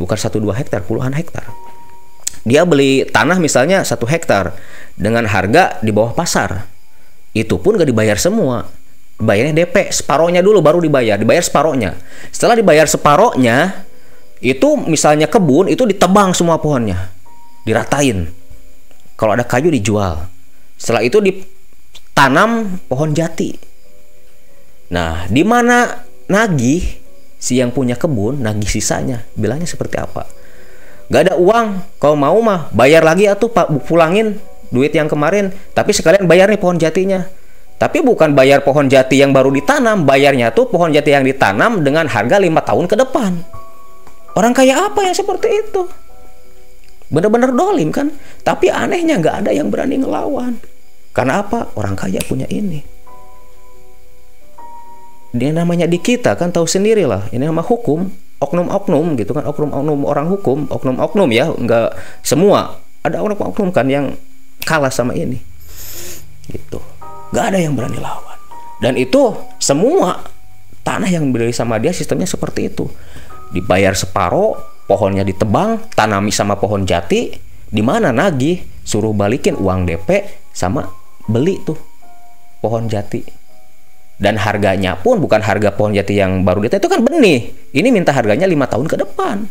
bukan 0.00 0.16
satu 0.16 0.40
dua 0.40 0.56
hektar, 0.56 0.82
puluhan 0.84 1.12
hektar. 1.14 1.46
Dia 2.40 2.64
beli 2.64 3.04
tanah 3.04 3.36
misalnya 3.36 3.84
satu 3.84 4.08
hektar 4.08 4.56
dengan 4.96 5.28
harga 5.28 5.76
di 5.84 5.92
bawah 5.92 6.16
pasar. 6.16 6.64
Itu 7.36 7.60
pun 7.60 7.76
gak 7.76 7.86
dibayar 7.86 8.16
semua. 8.16 8.64
Bayarnya 9.20 9.52
DP 9.52 9.92
separohnya 9.92 10.40
dulu 10.40 10.64
baru 10.64 10.80
dibayar 10.80 11.20
dibayar 11.20 11.44
separohnya. 11.44 12.00
Setelah 12.32 12.56
dibayar 12.56 12.88
separohnya 12.88 13.84
itu 14.40 14.80
misalnya 14.88 15.28
kebun 15.28 15.68
itu 15.68 15.84
ditebang 15.84 16.32
semua 16.32 16.56
pohonnya. 16.56 17.12
Diratain 17.68 18.39
kalau 19.20 19.36
ada 19.36 19.44
kayu 19.44 19.68
dijual 19.68 20.24
setelah 20.80 21.04
itu 21.04 21.20
ditanam 21.20 22.80
pohon 22.88 23.12
jati 23.12 23.60
nah 24.88 25.28
di 25.28 25.44
mana 25.44 26.08
nagih 26.32 26.80
si 27.36 27.60
yang 27.60 27.68
punya 27.68 28.00
kebun 28.00 28.40
nagih 28.40 28.72
sisanya 28.72 29.28
bilangnya 29.36 29.68
seperti 29.68 30.00
apa 30.00 30.40
Gak 31.10 31.26
ada 31.26 31.34
uang. 31.36 31.98
Kalau 31.98 32.14
mau 32.14 32.38
mah 32.38 32.70
bayar 32.70 33.02
lagi 33.02 33.26
atau 33.26 33.50
pak 33.50 33.66
pulangin 33.84 34.38
duit 34.70 34.94
yang 34.94 35.10
kemarin. 35.10 35.50
Tapi 35.74 35.90
sekalian 35.90 36.24
bayar 36.30 36.46
nih 36.46 36.62
pohon 36.62 36.78
jatinya. 36.78 37.26
Tapi 37.76 37.98
bukan 38.06 38.30
bayar 38.30 38.62
pohon 38.62 38.86
jati 38.86 39.18
yang 39.18 39.34
baru 39.34 39.50
ditanam, 39.50 40.06
bayarnya 40.06 40.54
tuh 40.54 40.70
pohon 40.70 40.94
jati 40.94 41.16
yang 41.16 41.26
ditanam 41.26 41.82
dengan 41.82 42.06
harga 42.06 42.38
lima 42.38 42.62
tahun 42.62 42.86
ke 42.86 42.94
depan. 42.94 43.40
Orang 44.38 44.54
kaya 44.54 44.86
apa 44.86 45.02
yang 45.02 45.16
seperti 45.16 45.48
itu? 45.50 45.88
Bener-bener 47.10 47.50
dolim 47.52 47.90
kan? 47.90 48.14
Tapi 48.46 48.70
anehnya 48.70 49.18
nggak 49.18 49.46
ada 49.46 49.50
yang 49.50 49.68
berani 49.68 49.98
ngelawan. 49.98 50.56
Karena 51.10 51.42
apa? 51.42 51.74
Orang 51.74 51.98
kaya 51.98 52.22
punya 52.22 52.46
ini. 52.46 52.80
Dia 55.30 55.50
namanya 55.54 55.86
di 55.86 55.98
kita 55.98 56.34
kan 56.38 56.54
tahu 56.54 56.66
sendiri 56.66 57.06
lah. 57.06 57.26
Ini 57.30 57.46
nama 57.50 57.62
hukum 57.62 58.30
oknum-oknum 58.40 59.20
gitu 59.20 59.36
kan 59.36 59.44
oknum-oknum 59.44 60.00
orang 60.08 60.26
hukum 60.32 60.64
oknum-oknum 60.72 61.28
ya 61.28 61.52
nggak 61.52 61.92
semua 62.24 62.80
ada 63.04 63.20
oknum-oknum 63.20 63.68
kan 63.68 63.84
yang 63.86 64.16
kalah 64.64 64.88
sama 64.88 65.12
ini 65.12 65.36
gitu 66.48 66.80
nggak 67.30 67.44
ada 67.52 67.58
yang 67.60 67.76
berani 67.76 68.00
lawan 68.00 68.40
dan 68.80 68.96
itu 68.96 69.36
semua 69.60 70.24
tanah 70.80 71.12
yang 71.12 71.28
dibeli 71.28 71.52
sama 71.52 71.76
dia 71.76 71.92
sistemnya 71.92 72.24
seperti 72.24 72.72
itu 72.72 72.88
dibayar 73.52 73.92
separoh 73.92 74.56
pohonnya 74.90 75.22
ditebang 75.22 75.94
tanami 75.94 76.34
sama 76.34 76.58
pohon 76.58 76.82
jati 76.82 77.30
di 77.70 77.78
mana 77.78 78.10
nagih 78.10 78.82
suruh 78.82 79.14
balikin 79.14 79.54
uang 79.54 79.86
DP 79.86 80.26
sama 80.50 80.82
beli 81.30 81.62
tuh 81.62 81.78
pohon 82.58 82.90
jati. 82.90 83.22
Dan 84.20 84.36
harganya 84.36 84.98
pun 84.98 85.22
bukan 85.22 85.40
harga 85.40 85.70
pohon 85.72 85.94
jati 85.94 86.18
yang 86.18 86.42
baru 86.42 86.66
dita 86.66 86.82
itu 86.82 86.90
kan 86.90 87.06
benih. 87.06 87.54
Ini 87.70 87.88
minta 87.94 88.10
harganya 88.10 88.44
lima 88.50 88.66
tahun 88.66 88.90
ke 88.90 88.98
depan. 88.98 89.46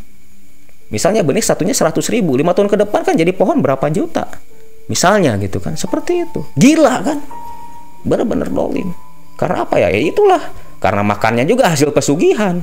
Misalnya 0.92 1.24
benih 1.24 1.42
satunya 1.42 1.74
100 1.74 1.96
ribu 2.12 2.36
lima 2.36 2.52
tahun 2.52 2.68
ke 2.68 2.78
depan 2.86 3.02
kan 3.08 3.16
jadi 3.16 3.32
pohon 3.34 3.64
berapa 3.64 3.88
juta. 3.90 4.28
Misalnya 4.92 5.40
gitu 5.40 5.64
kan 5.64 5.80
seperti 5.80 6.28
itu. 6.28 6.44
Gila 6.60 7.02
kan? 7.02 7.18
Bener-bener 8.06 8.52
dolim. 8.52 8.94
Karena 9.40 9.66
apa 9.66 9.80
ya? 9.82 9.88
Ya 9.90 10.02
itulah. 10.04 10.54
Karena 10.78 11.02
makannya 11.02 11.50
juga 11.50 11.72
hasil 11.72 11.90
pesugihan 11.96 12.62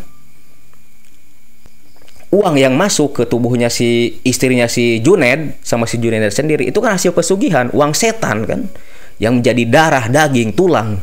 uang 2.36 2.60
yang 2.60 2.76
masuk 2.76 3.16
ke 3.16 3.22
tubuhnya 3.24 3.72
si 3.72 4.20
istrinya 4.22 4.68
si 4.68 5.00
Juned 5.00 5.56
sama 5.64 5.88
si 5.88 5.96
Juned 5.96 6.28
sendiri 6.28 6.68
itu 6.68 6.78
kan 6.84 7.00
hasil 7.00 7.16
pesugihan 7.16 7.72
uang 7.72 7.96
setan 7.96 8.44
kan 8.44 8.68
yang 9.16 9.40
menjadi 9.40 9.64
darah 9.64 10.04
daging 10.12 10.52
tulang 10.52 11.00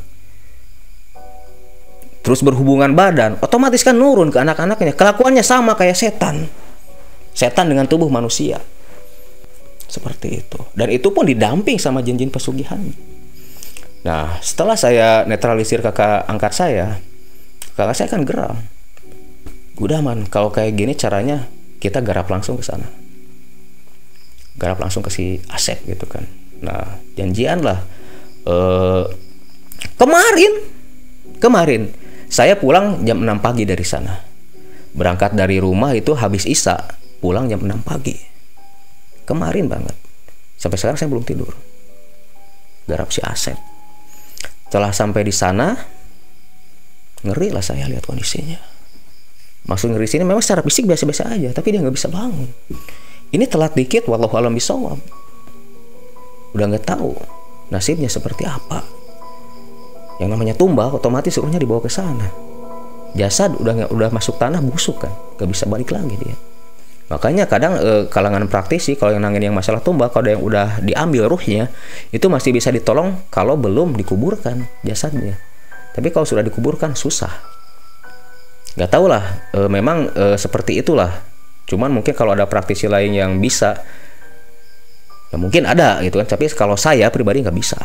terus 2.23 2.39
berhubungan 2.39 2.95
badan, 2.95 3.35
otomatis 3.43 3.83
kan 3.83 3.99
nurun 3.99 4.31
ke 4.31 4.39
anak-anaknya. 4.39 4.95
Kelakuannya 4.95 5.43
sama 5.43 5.75
kayak 5.75 5.99
setan. 5.99 6.47
Setan 7.35 7.67
dengan 7.67 7.83
tubuh 7.83 8.07
manusia. 8.07 8.63
Seperti 9.91 10.39
itu. 10.39 10.59
Dan 10.71 10.89
itu 10.89 11.11
pun 11.11 11.27
didamping 11.27 11.75
sama 11.75 11.99
jin-jin 11.99 12.31
pesugihan. 12.31 12.79
Nah, 14.07 14.39
setelah 14.39 14.79
saya 14.79 15.27
netralisir 15.27 15.83
kakak 15.83 16.23
angkat 16.25 16.55
saya, 16.55 16.87
kakak 17.75 17.95
saya 17.99 18.07
kan 18.07 18.23
geram. 18.23 18.57
Udah 19.81 20.05
man, 20.05 20.29
kalau 20.29 20.53
kayak 20.53 20.77
gini 20.77 20.93
caranya 20.93 21.49
kita 21.81 22.03
garap 22.05 22.29
langsung 22.29 22.61
ke 22.61 22.65
sana. 22.65 22.85
Garap 24.57 24.77
langsung 24.77 25.01
ke 25.01 25.09
si 25.09 25.41
Asep 25.49 25.81
gitu 25.89 26.05
kan. 26.05 26.29
Nah, 26.61 27.01
janjian 27.17 27.65
lah. 27.65 27.81
Uh, 28.45 29.09
kemarin, 29.97 30.61
kemarin 31.41 31.89
saya 32.29 32.53
pulang 32.57 33.01
jam 33.01 33.25
6 33.25 33.41
pagi 33.41 33.65
dari 33.65 33.81
sana. 33.81 34.13
Berangkat 34.93 35.33
dari 35.33 35.57
rumah 35.57 35.97
itu 35.97 36.13
habis 36.13 36.45
Isa, 36.45 36.77
pulang 37.17 37.49
jam 37.49 37.65
6 37.65 37.81
pagi. 37.81 38.13
Kemarin 39.25 39.65
banget. 39.65 39.97
Sampai 40.59 40.77
sekarang 40.77 41.01
saya 41.01 41.09
belum 41.09 41.25
tidur. 41.25 41.49
Garap 42.85 43.09
si 43.09 43.25
Asep. 43.25 43.57
Setelah 44.69 44.89
sampai 44.89 45.21
di 45.21 45.29
sana, 45.29 45.77
ngeri 47.21 47.53
lah 47.53 47.61
saya 47.61 47.85
lihat 47.85 48.09
kondisinya. 48.09 48.72
Maksud 49.63 49.95
ngeri 49.95 50.07
sini 50.11 50.27
memang 50.27 50.43
secara 50.43 50.59
fisik 50.59 50.83
biasa-biasa 50.83 51.31
aja, 51.31 51.49
tapi 51.55 51.71
dia 51.71 51.79
nggak 51.79 51.95
bisa 51.95 52.11
bangun. 52.11 52.51
Ini 53.31 53.47
telat 53.47 53.73
dikit, 53.73 54.11
walau 54.11 54.27
alam 54.35 54.51
bisawab. 54.51 54.99
Udah 56.53 56.65
nggak 56.67 56.83
tahu 56.83 57.15
nasibnya 57.71 58.11
seperti 58.11 58.43
apa. 58.43 58.83
Yang 60.19 60.29
namanya 60.29 60.53
tumbal 60.53 60.93
otomatis 60.93 61.33
suruhnya 61.33 61.57
dibawa 61.57 61.81
ke 61.81 61.89
sana. 61.89 62.27
Jasad 63.15 63.55
udah 63.57 63.89
udah 63.89 64.09
masuk 64.11 64.37
tanah 64.37 64.59
busuk 64.61 65.01
kan? 65.01 65.13
Gak 65.37 65.49
bisa 65.49 65.65
balik 65.69 65.93
lagi 65.93 66.17
dia. 66.17 66.37
Makanya 67.09 67.45
kadang 67.45 67.77
eh, 67.77 68.03
kalangan 68.09 68.45
praktisi 68.49 68.97
kalau 68.97 69.13
yang 69.13 69.21
nangin 69.21 69.49
yang 69.49 69.55
masalah 69.55 69.81
tumbal 69.81 70.09
kalau 70.09 70.33
yang 70.33 70.41
udah 70.41 70.81
diambil 70.81 71.29
ruhnya 71.29 71.69
itu 72.09 72.25
masih 72.25 72.53
bisa 72.53 72.73
ditolong 72.73 73.25
kalau 73.29 73.53
belum 73.57 73.93
dikuburkan 73.97 74.65
jasadnya. 74.81 75.37
Tapi 75.93 76.09
kalau 76.09 76.25
sudah 76.25 76.41
dikuburkan 76.41 76.97
susah 76.97 77.52
nggak 78.73 78.89
tahu 78.89 79.05
lah 79.05 79.23
e, 79.53 79.59
memang 79.69 80.09
e, 80.09 80.25
seperti 80.35 80.81
itulah. 80.81 81.11
Cuman 81.69 81.93
mungkin 81.93 82.13
kalau 82.17 82.33
ada 82.33 82.49
praktisi 82.49 82.89
lain 82.89 83.13
yang 83.13 83.37
bisa 83.37 83.77
ya 85.29 85.37
mungkin 85.37 85.65
ada 85.69 86.01
gitu 86.01 86.17
kan. 86.21 86.27
Tapi 86.27 86.49
kalau 86.53 86.77
saya 86.77 87.09
pribadi 87.13 87.45
nggak 87.45 87.57
bisa. 87.57 87.79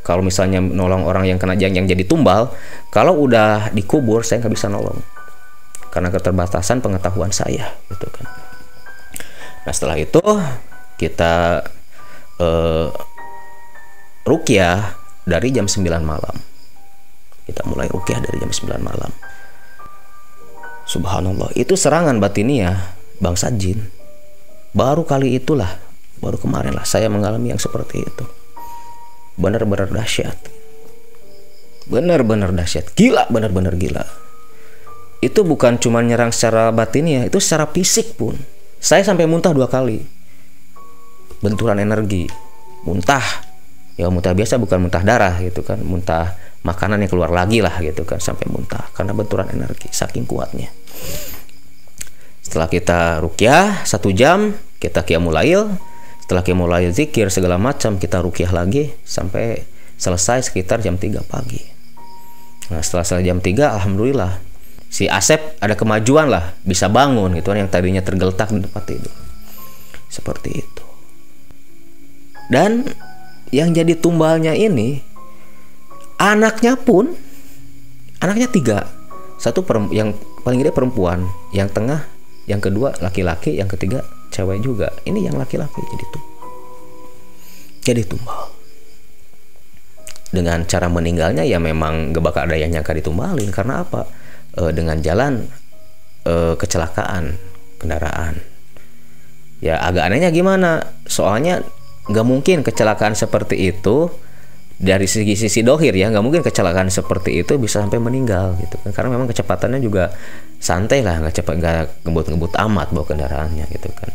Kalau 0.00 0.24
misalnya 0.24 0.58
nolong 0.58 1.04
orang 1.04 1.28
yang 1.28 1.38
kena 1.38 1.54
jang 1.54 1.76
yang 1.76 1.84
jadi 1.84 2.02
tumbal 2.08 2.50
kalau 2.88 3.20
udah 3.20 3.70
dikubur 3.70 4.24
saya 4.24 4.44
nggak 4.44 4.54
bisa 4.54 4.66
nolong. 4.68 5.00
Karena 5.90 6.08
keterbatasan 6.12 6.80
pengetahuan 6.80 7.34
saya 7.34 7.74
gitu 7.90 8.06
kan. 8.08 8.26
Nah 9.66 9.72
setelah 9.72 9.96
itu 10.00 10.22
kita 10.96 11.64
uh, 12.40 12.88
rukyah 14.24 14.96
dari 15.24 15.48
jam 15.52 15.68
9 15.68 15.84
malam. 16.00 16.36
Kita 17.44 17.66
mulai 17.66 17.90
rukyah 17.90 18.20
dari 18.22 18.40
jam 18.40 18.52
9 18.52 18.80
malam. 18.80 19.10
Subhanallah, 20.90 21.54
itu 21.54 21.78
serangan 21.78 22.18
batiniah 22.18 22.98
bangsa 23.22 23.54
jin. 23.54 23.78
Baru 24.74 25.06
kali 25.06 25.38
itulah, 25.38 25.78
baru 26.18 26.34
kemarin 26.34 26.74
lah 26.74 26.82
saya 26.82 27.06
mengalami 27.06 27.54
yang 27.54 27.62
seperti 27.62 28.02
itu. 28.02 28.26
Benar-benar 29.38 29.86
dahsyat. 29.94 30.34
Benar-benar 31.86 32.50
dahsyat. 32.50 32.90
Gila, 32.98 33.30
benar-benar 33.30 33.78
gila. 33.78 34.02
Itu 35.22 35.46
bukan 35.46 35.78
cuma 35.78 36.02
nyerang 36.02 36.34
secara 36.34 36.74
batiniah, 36.74 37.30
itu 37.30 37.38
secara 37.38 37.70
fisik 37.70 38.18
pun. 38.18 38.34
Saya 38.82 39.06
sampai 39.06 39.30
muntah 39.30 39.54
dua 39.54 39.70
kali. 39.70 40.02
Benturan 41.38 41.78
energi, 41.78 42.26
muntah. 42.82 43.46
Ya 43.94 44.10
muntah 44.10 44.34
biasa 44.34 44.58
bukan 44.58 44.90
muntah 44.90 45.06
darah 45.06 45.38
gitu 45.38 45.62
kan, 45.62 45.78
muntah 45.86 46.34
makanan 46.66 47.00
yang 47.00 47.10
keluar 47.10 47.30
lagi 47.32 47.64
lah 47.64 47.78
gitu 47.80 48.04
kan 48.04 48.20
sampai 48.20 48.44
muntah 48.52 48.92
karena 48.92 49.16
benturan 49.16 49.48
energi 49.48 49.88
saking 49.88 50.28
kuatnya 50.28 50.68
setelah 52.40 52.66
kita 52.66 53.22
rukyah 53.22 53.86
satu 53.86 54.10
jam 54.10 54.56
kita 54.82 55.06
kiamulail 55.06 55.70
setelah 56.24 56.42
kiamulail 56.46 56.90
zikir 56.90 57.30
segala 57.30 57.58
macam 57.58 57.98
kita 57.98 58.22
rukyah 58.22 58.50
lagi 58.50 58.90
sampai 59.02 59.66
selesai 60.00 60.48
sekitar 60.48 60.80
jam 60.80 60.96
3 60.96 61.20
pagi. 61.26 61.60
Nah 62.72 62.80
setelah 62.80 63.04
selesai 63.04 63.26
jam 63.26 63.38
3 63.42 63.76
alhamdulillah 63.76 64.38
si 64.90 65.06
Asep 65.06 65.58
ada 65.60 65.76
kemajuan 65.76 66.30
lah 66.32 66.56
bisa 66.64 66.88
bangun 66.90 67.36
gitu 67.36 67.52
kan 67.52 67.58
yang 67.60 67.70
tadinya 67.70 68.02
tergeletak 68.02 68.50
di 68.50 68.62
tempat 68.64 68.84
tidur. 68.88 69.14
Seperti 70.10 70.50
itu. 70.54 70.84
Dan 72.50 72.88
yang 73.54 73.70
jadi 73.70 73.94
tumbalnya 73.94 74.54
ini 74.54 75.02
anaknya 76.18 76.74
pun 76.74 77.14
anaknya 78.18 78.48
tiga. 78.50 78.78
Satu 79.38 79.66
yang 79.90 80.14
paling 80.42 80.60
gede 80.60 80.72
perempuan 80.72 81.28
yang 81.54 81.68
tengah 81.70 82.06
yang 82.48 82.58
kedua 82.58 82.96
laki-laki 82.98 83.60
yang 83.60 83.70
ketiga 83.70 84.02
cewek 84.32 84.60
juga. 84.64 84.90
Ini 85.06 85.30
yang 85.30 85.36
laki-laki 85.38 85.80
jadi 85.80 86.06
tuh 86.10 86.24
jadi 87.80 88.04
tumbal. 88.04 88.52
Dengan 90.30 90.62
cara 90.62 90.86
meninggalnya 90.86 91.42
ya 91.42 91.58
memang 91.58 92.14
gak 92.14 92.22
bakal 92.22 92.46
ada 92.46 92.54
yang 92.54 92.70
nyangka 92.70 92.94
ditumbalin. 92.94 93.50
Karena 93.50 93.82
apa? 93.82 94.06
E, 94.54 94.70
dengan 94.70 95.02
jalan 95.02 95.42
e, 96.22 96.54
kecelakaan 96.54 97.34
kendaraan. 97.82 98.38
Ya 99.58 99.82
agak 99.82 100.06
anehnya 100.06 100.30
gimana? 100.30 100.86
Soalnya 101.04 101.66
nggak 102.08 102.26
mungkin 102.26 102.62
kecelakaan 102.64 103.12
seperti 103.12 103.74
itu 103.74 104.08
dari 104.80 105.04
segi 105.04 105.36
sisi 105.36 105.60
dohir 105.60 105.92
ya 105.92 106.08
nggak 106.08 106.24
mungkin 106.24 106.40
kecelakaan 106.40 106.88
seperti 106.88 107.44
itu 107.44 107.60
bisa 107.60 107.84
sampai 107.84 108.00
meninggal 108.00 108.56
gitu 108.56 108.80
kan. 108.80 108.96
Karena 108.96 109.12
memang 109.12 109.28
kecepatannya 109.28 109.80
juga 109.84 110.08
santai 110.56 111.04
lah 111.04 111.20
nggak 111.20 111.36
cepat 111.36 111.54
nggak 111.60 111.74
ngebut-ngebut 112.08 112.56
amat 112.56 112.88
bawa 112.96 113.04
kendaraannya 113.04 113.68
gitu 113.68 113.92
kan. 113.92 114.10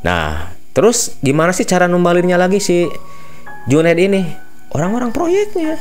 Nah 0.00 0.56
terus 0.72 1.20
gimana 1.20 1.52
sih 1.52 1.68
cara 1.68 1.84
numbalinnya 1.84 2.40
lagi 2.40 2.56
si 2.56 2.88
Junaid 3.68 4.00
ini? 4.00 4.24
Orang-orang 4.72 5.12
proyeknya. 5.12 5.76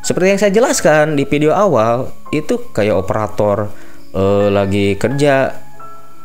Seperti 0.00 0.26
yang 0.32 0.40
saya 0.40 0.52
jelaskan 0.52 1.14
di 1.14 1.28
video 1.28 1.52
awal 1.52 2.08
itu 2.32 2.72
kayak 2.72 3.04
operator 3.04 3.68
eh, 4.16 4.48
lagi 4.48 4.96
kerja 4.96 5.52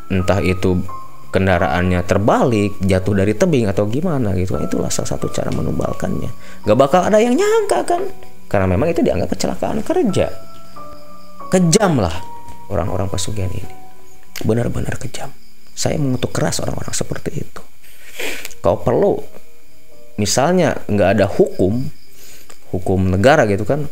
entah 0.08 0.40
itu 0.40 0.80
kendaraannya 1.36 2.00
terbalik, 2.08 2.80
jatuh 2.80 3.12
dari 3.12 3.36
tebing 3.36 3.68
atau 3.68 3.84
gimana 3.84 4.32
gitu 4.32 4.56
kan. 4.56 4.64
Itulah 4.64 4.88
salah 4.88 5.12
satu 5.12 5.28
cara 5.28 5.52
menumbalkannya. 5.52 6.64
Gak 6.64 6.78
bakal 6.80 7.04
ada 7.04 7.20
yang 7.20 7.36
nyangka 7.36 7.84
kan. 7.84 8.02
Karena 8.48 8.64
memang 8.64 8.88
itu 8.88 9.04
dianggap 9.04 9.36
kecelakaan 9.36 9.84
kerja. 9.84 10.32
Kejam 11.52 12.00
lah 12.00 12.16
orang-orang 12.72 13.12
pesugihan 13.12 13.52
ini. 13.52 13.74
Benar-benar 14.40 14.96
kejam. 14.96 15.28
Saya 15.76 16.00
mengutuk 16.00 16.32
keras 16.32 16.64
orang-orang 16.64 16.96
seperti 16.96 17.44
itu. 17.44 17.62
Kau 18.64 18.80
perlu 18.80 19.20
misalnya 20.16 20.80
nggak 20.88 21.10
ada 21.20 21.26
hukum 21.28 21.92
hukum 22.72 23.00
negara 23.12 23.44
gitu 23.44 23.68
kan 23.68 23.84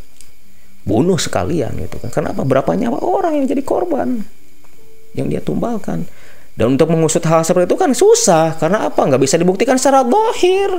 bunuh 0.84 1.20
sekalian 1.20 1.76
gitu 1.80 2.00
kan 2.00 2.10
kenapa 2.12 2.44
berapa 2.44 2.72
nyawa 2.72 3.00
orang 3.00 3.40
yang 3.40 3.46
jadi 3.48 3.60
korban 3.64 4.24
yang 5.14 5.28
dia 5.28 5.40
tumbalkan 5.40 6.08
dan 6.54 6.78
untuk 6.78 6.86
mengusut 6.86 7.22
hal 7.26 7.42
seperti 7.42 7.66
itu 7.66 7.78
kan 7.78 7.90
susah. 7.90 8.54
Karena 8.54 8.86
apa? 8.86 9.02
Nggak 9.02 9.22
bisa 9.22 9.34
dibuktikan 9.34 9.74
secara 9.74 10.06
dohir. 10.06 10.70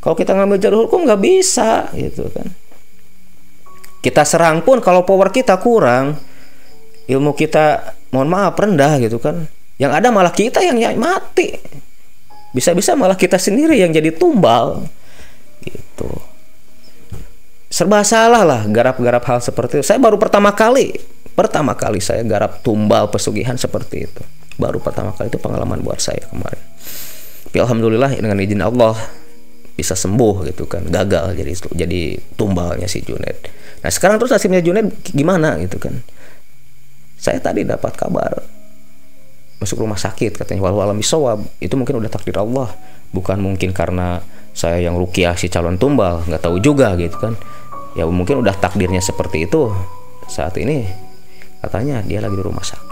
Kalau 0.00 0.16
kita 0.16 0.32
ngambil 0.32 0.56
jalur 0.56 0.88
hukum 0.88 1.04
nggak 1.04 1.20
bisa 1.20 1.92
gitu 1.92 2.32
kan. 2.32 2.48
Kita 4.00 4.24
serang 4.24 4.64
pun 4.64 4.80
kalau 4.80 5.04
power 5.04 5.28
kita 5.28 5.60
kurang, 5.60 6.16
ilmu 7.04 7.36
kita 7.36 7.92
mohon 8.16 8.32
maaf 8.32 8.56
rendah 8.56 8.96
gitu 9.04 9.20
kan. 9.20 9.44
Yang 9.76 9.92
ada 10.00 10.08
malah 10.08 10.32
kita 10.32 10.64
yang 10.64 10.80
mati. 10.96 11.52
Bisa-bisa 12.56 12.96
malah 12.96 13.20
kita 13.20 13.36
sendiri 13.36 13.76
yang 13.76 13.92
jadi 13.92 14.16
tumbal. 14.16 14.88
Gitu. 15.60 16.08
Serba 17.68 18.00
salah 18.00 18.48
lah 18.48 18.64
garap-garap 18.64 19.20
hal 19.28 19.44
seperti 19.44 19.84
itu. 19.84 19.84
Saya 19.84 20.00
baru 20.00 20.16
pertama 20.16 20.48
kali, 20.56 20.96
pertama 21.36 21.76
kali 21.76 22.00
saya 22.00 22.24
garap 22.24 22.64
tumbal 22.64 23.12
pesugihan 23.12 23.60
seperti 23.60 24.08
itu 24.08 24.24
baru 24.60 24.78
pertama 24.78 25.16
kali 25.16 25.32
itu 25.32 25.40
pengalaman 25.40 25.80
buat 25.80 25.96
saya 25.96 26.20
kemarin. 26.28 26.60
Tapi 27.48 27.56
alhamdulillah 27.56 28.12
dengan 28.20 28.36
izin 28.36 28.60
Allah 28.60 28.94
bisa 29.80 29.96
sembuh 29.96 30.44
gitu 30.52 30.68
kan 30.68 30.84
gagal 30.92 31.32
jadi 31.40 31.52
jadi 31.72 32.00
tumbalnya 32.36 32.84
si 32.84 33.00
Junet 33.00 33.48
nah 33.80 33.88
sekarang 33.88 34.20
terus 34.20 34.28
nasibnya 34.28 34.60
Junet 34.60 34.92
gimana 35.08 35.56
gitu 35.56 35.80
kan? 35.80 36.04
Saya 37.16 37.40
tadi 37.40 37.64
dapat 37.64 37.96
kabar 37.96 38.32
masuk 39.60 39.80
rumah 39.80 39.96
sakit 39.96 40.40
katanya 40.40 40.68
walau 40.68 40.84
alam 40.84 40.96
bisawab 41.00 41.40
itu 41.60 41.72
mungkin 41.76 42.00
udah 42.00 42.12
takdir 42.12 42.36
Allah 42.36 42.72
bukan 43.12 43.40
mungkin 43.40 43.72
karena 43.72 44.20
saya 44.56 44.80
yang 44.80 44.96
rukiah 44.96 45.36
si 45.36 45.48
calon 45.48 45.80
tumbal 45.80 46.24
nggak 46.28 46.44
tahu 46.44 46.60
juga 46.60 46.96
gitu 46.96 47.16
kan. 47.16 47.36
Ya 47.92 48.08
mungkin 48.08 48.40
udah 48.40 48.56
takdirnya 48.56 49.04
seperti 49.04 49.44
itu. 49.50 49.68
Saat 50.30 50.56
ini 50.56 50.86
katanya 51.60 52.00
dia 52.00 52.24
lagi 52.24 52.40
di 52.40 52.44
rumah 52.44 52.64
sakit 52.64 52.89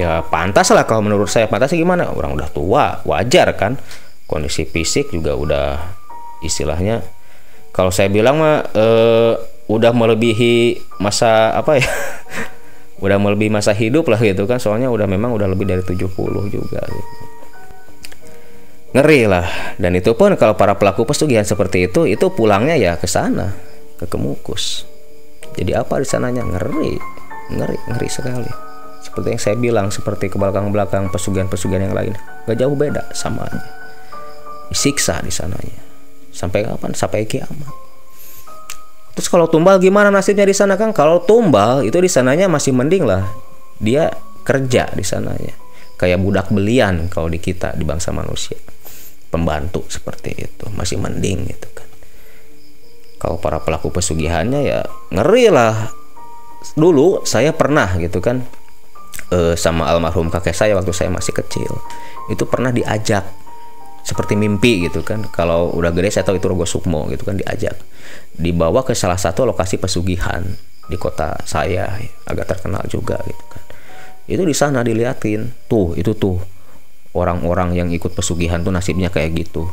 ya 0.00 0.24
pantas 0.24 0.72
lah 0.72 0.88
kalau 0.88 1.04
menurut 1.04 1.28
saya 1.28 1.44
pantas 1.44 1.76
gimana? 1.76 2.08
Orang 2.08 2.32
udah 2.32 2.48
tua 2.48 3.04
wajar 3.04 3.52
kan? 3.52 3.76
Kondisi 4.24 4.64
fisik 4.64 5.12
juga 5.12 5.36
udah 5.36 5.66
istilahnya 6.40 7.04
kalau 7.70 7.92
saya 7.92 8.08
bilang 8.08 8.40
mah 8.40 8.64
eh, 8.72 9.32
udah 9.68 9.92
melebihi 9.94 10.80
masa 10.98 11.54
apa 11.54 11.78
ya 11.78 11.86
udah 13.04 13.16
melebihi 13.20 13.52
masa 13.52 13.76
hidup 13.76 14.08
lah 14.08 14.18
gitu 14.18 14.48
kan? 14.48 14.56
Soalnya 14.56 14.88
udah 14.88 15.04
memang 15.04 15.36
udah 15.36 15.46
lebih 15.46 15.68
dari 15.68 15.84
70 15.84 16.08
juga 16.48 16.80
gitu. 16.80 17.12
ngeri 18.90 19.22
lah. 19.30 19.46
Dan 19.78 19.94
itu 19.94 20.16
pun 20.18 20.34
kalau 20.34 20.58
para 20.58 20.74
pelaku 20.74 21.06
pesugihan 21.06 21.46
seperti 21.46 21.86
itu 21.92 22.10
itu 22.10 22.26
pulangnya 22.34 22.74
ya 22.74 22.96
ke 22.98 23.06
sana 23.06 23.54
ke 24.00 24.08
Kemukus. 24.08 24.88
Jadi 25.54 25.76
apa 25.76 26.00
di 26.00 26.06
sananya? 26.08 26.42
Ngeri. 26.42 26.98
Ngeri 27.50 27.76
ngeri 27.90 28.08
sekali 28.10 28.69
seperti 29.00 29.26
yang 29.32 29.40
saya 29.40 29.56
bilang 29.56 29.86
seperti 29.88 30.28
ke 30.28 30.36
belakang-belakang 30.36 31.08
pesugihan-pesugihan 31.12 31.88
yang 31.88 31.96
lain. 31.96 32.12
Gak 32.44 32.56
jauh 32.60 32.76
beda 32.76 33.08
sama 33.16 33.48
aja 33.48 33.80
disiksa 34.70 35.18
di 35.20 35.34
sananya 35.34 35.82
sampai 36.30 36.62
kapan? 36.64 36.94
Sampai 36.94 37.26
kiamat. 37.26 37.74
Terus 39.18 39.26
kalau 39.26 39.50
tumbal 39.50 39.82
gimana 39.82 40.08
nasibnya 40.08 40.46
di 40.46 40.54
sana 40.54 40.78
kan 40.78 40.94
kalau 40.94 41.20
tumbal 41.26 41.82
itu 41.82 41.98
di 41.98 42.06
sananya 42.06 42.46
masih 42.46 42.72
mending 42.72 43.04
lah. 43.04 43.26
Dia 43.82 44.08
kerja 44.46 44.88
di 44.94 45.02
sananya 45.04 45.52
kayak 45.98 46.22
budak 46.22 46.48
belian 46.48 47.10
kalau 47.12 47.28
di 47.28 47.42
kita 47.42 47.74
di 47.74 47.82
bangsa 47.84 48.14
manusia. 48.14 48.56
Pembantu 49.28 49.84
seperti 49.90 50.38
itu. 50.38 50.64
Masih 50.72 50.96
mending 50.96 51.50
gitu 51.50 51.68
kan. 51.74 51.86
Kalau 53.20 53.36
para 53.36 53.60
pelaku 53.60 53.92
pesugihannya 53.92 54.60
ya 54.64 54.80
ngeri 55.12 55.50
lah. 55.50 55.90
Dulu 56.78 57.26
saya 57.26 57.50
pernah 57.56 57.98
gitu 57.98 58.22
kan 58.22 58.46
uh, 59.32 59.54
sama 59.54 59.88
almarhum 59.88 60.28
kakek 60.28 60.54
saya 60.54 60.72
waktu 60.76 60.92
saya 60.94 61.10
masih 61.10 61.34
kecil. 61.34 61.70
Itu 62.28 62.46
pernah 62.46 62.70
diajak 62.70 63.26
seperti 64.02 64.34
mimpi 64.34 64.88
gitu 64.88 65.04
kan. 65.04 65.24
Kalau 65.30 65.70
udah 65.76 65.92
gede 65.92 66.10
saya 66.10 66.24
tahu 66.26 66.40
itu 66.40 66.46
Rogo 66.50 66.66
Sukmo 66.66 67.06
gitu 67.12 67.22
kan 67.24 67.38
diajak. 67.38 67.78
Dibawa 68.34 68.82
ke 68.82 68.96
salah 68.96 69.18
satu 69.20 69.46
lokasi 69.46 69.76
pesugihan 69.76 70.42
di 70.90 70.98
kota 70.98 71.38
saya 71.46 71.94
agak 72.26 72.50
terkenal 72.50 72.82
juga 72.90 73.20
gitu 73.22 73.44
kan. 73.46 73.62
Itu 74.26 74.42
di 74.42 74.54
sana 74.54 74.82
diliatin 74.82 75.50
tuh 75.70 75.94
itu 75.94 76.14
tuh 76.18 76.38
orang-orang 77.14 77.74
yang 77.74 77.88
ikut 77.90 78.14
pesugihan 78.14 78.62
tuh 78.62 78.74
nasibnya 78.74 79.10
kayak 79.10 79.46
gitu. 79.46 79.70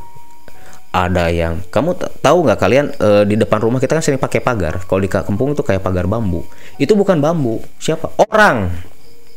Ada 0.93 1.30
yang 1.30 1.62
kamu 1.69 1.93
tahu 2.26 2.38
nggak 2.47 2.58
kalian 2.58 2.86
e, 2.97 3.10
di 3.30 3.36
depan 3.38 3.62
rumah 3.62 3.78
kita 3.78 3.93
kan 3.93 4.02
sering 4.02 4.17
pakai 4.17 4.41
pagar. 4.41 4.82
Kalau 4.82 5.02
di 5.04 5.10
kampung 5.12 5.54
itu 5.54 5.62
kayak 5.62 5.86
pagar 5.86 6.10
bambu. 6.10 6.41
Itu 6.82 6.97
bukan 6.97 7.21
bambu 7.21 7.62
siapa? 7.78 8.10
Orang 8.17 8.73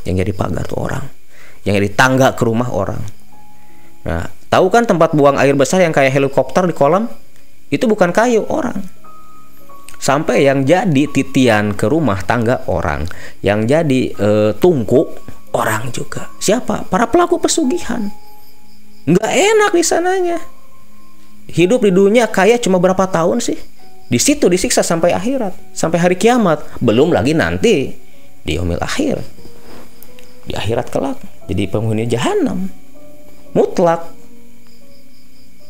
yang 0.09 0.21
jadi 0.21 0.33
pagar 0.33 0.65
tuh 0.65 0.81
orang 0.81 1.21
yang 1.65 1.77
di 1.77 1.91
tangga 1.93 2.33
ke 2.33 2.43
rumah 2.45 2.73
orang. 2.73 3.01
Nah, 4.07 4.25
tahu 4.49 4.73
kan 4.73 4.89
tempat 4.89 5.13
buang 5.13 5.37
air 5.37 5.53
besar 5.53 5.85
yang 5.85 5.93
kayak 5.93 6.13
helikopter 6.13 6.65
di 6.65 6.73
kolam? 6.73 7.05
Itu 7.69 7.85
bukan 7.87 8.11
kayu 8.11 8.49
orang. 8.49 8.81
Sampai 10.01 10.49
yang 10.49 10.65
jadi 10.65 11.05
titian 11.13 11.77
ke 11.77 11.85
rumah 11.85 12.25
tangga 12.25 12.65
orang, 12.73 13.05
yang 13.45 13.69
jadi 13.69 14.17
e, 14.17 14.31
tungku 14.57 15.13
orang 15.53 15.93
juga. 15.93 16.33
Siapa? 16.41 16.89
Para 16.89 17.05
pelaku 17.05 17.37
pesugihan. 17.37 18.09
Nggak 19.05 19.33
enak 19.37 19.73
di 19.77 19.85
sananya. 19.85 20.39
Hidup 21.53 21.85
di 21.85 21.93
dunia 21.93 22.25
kaya 22.33 22.57
cuma 22.57 22.81
berapa 22.81 23.05
tahun 23.13 23.45
sih? 23.45 23.61
Di 24.09 24.17
situ 24.17 24.49
disiksa 24.49 24.81
sampai 24.81 25.13
akhirat, 25.13 25.77
sampai 25.77 26.01
hari 26.01 26.17
kiamat. 26.17 26.65
Belum 26.81 27.13
lagi 27.13 27.37
nanti 27.37 27.93
di 28.41 28.57
yaumil 28.57 28.81
akhir. 28.81 29.40
Di 30.51 30.59
akhirat 30.59 30.91
kelak 30.91 31.23
jadi 31.47 31.71
penghuni 31.71 32.11
jahanam. 32.11 32.67
Mutlak. 33.55 34.03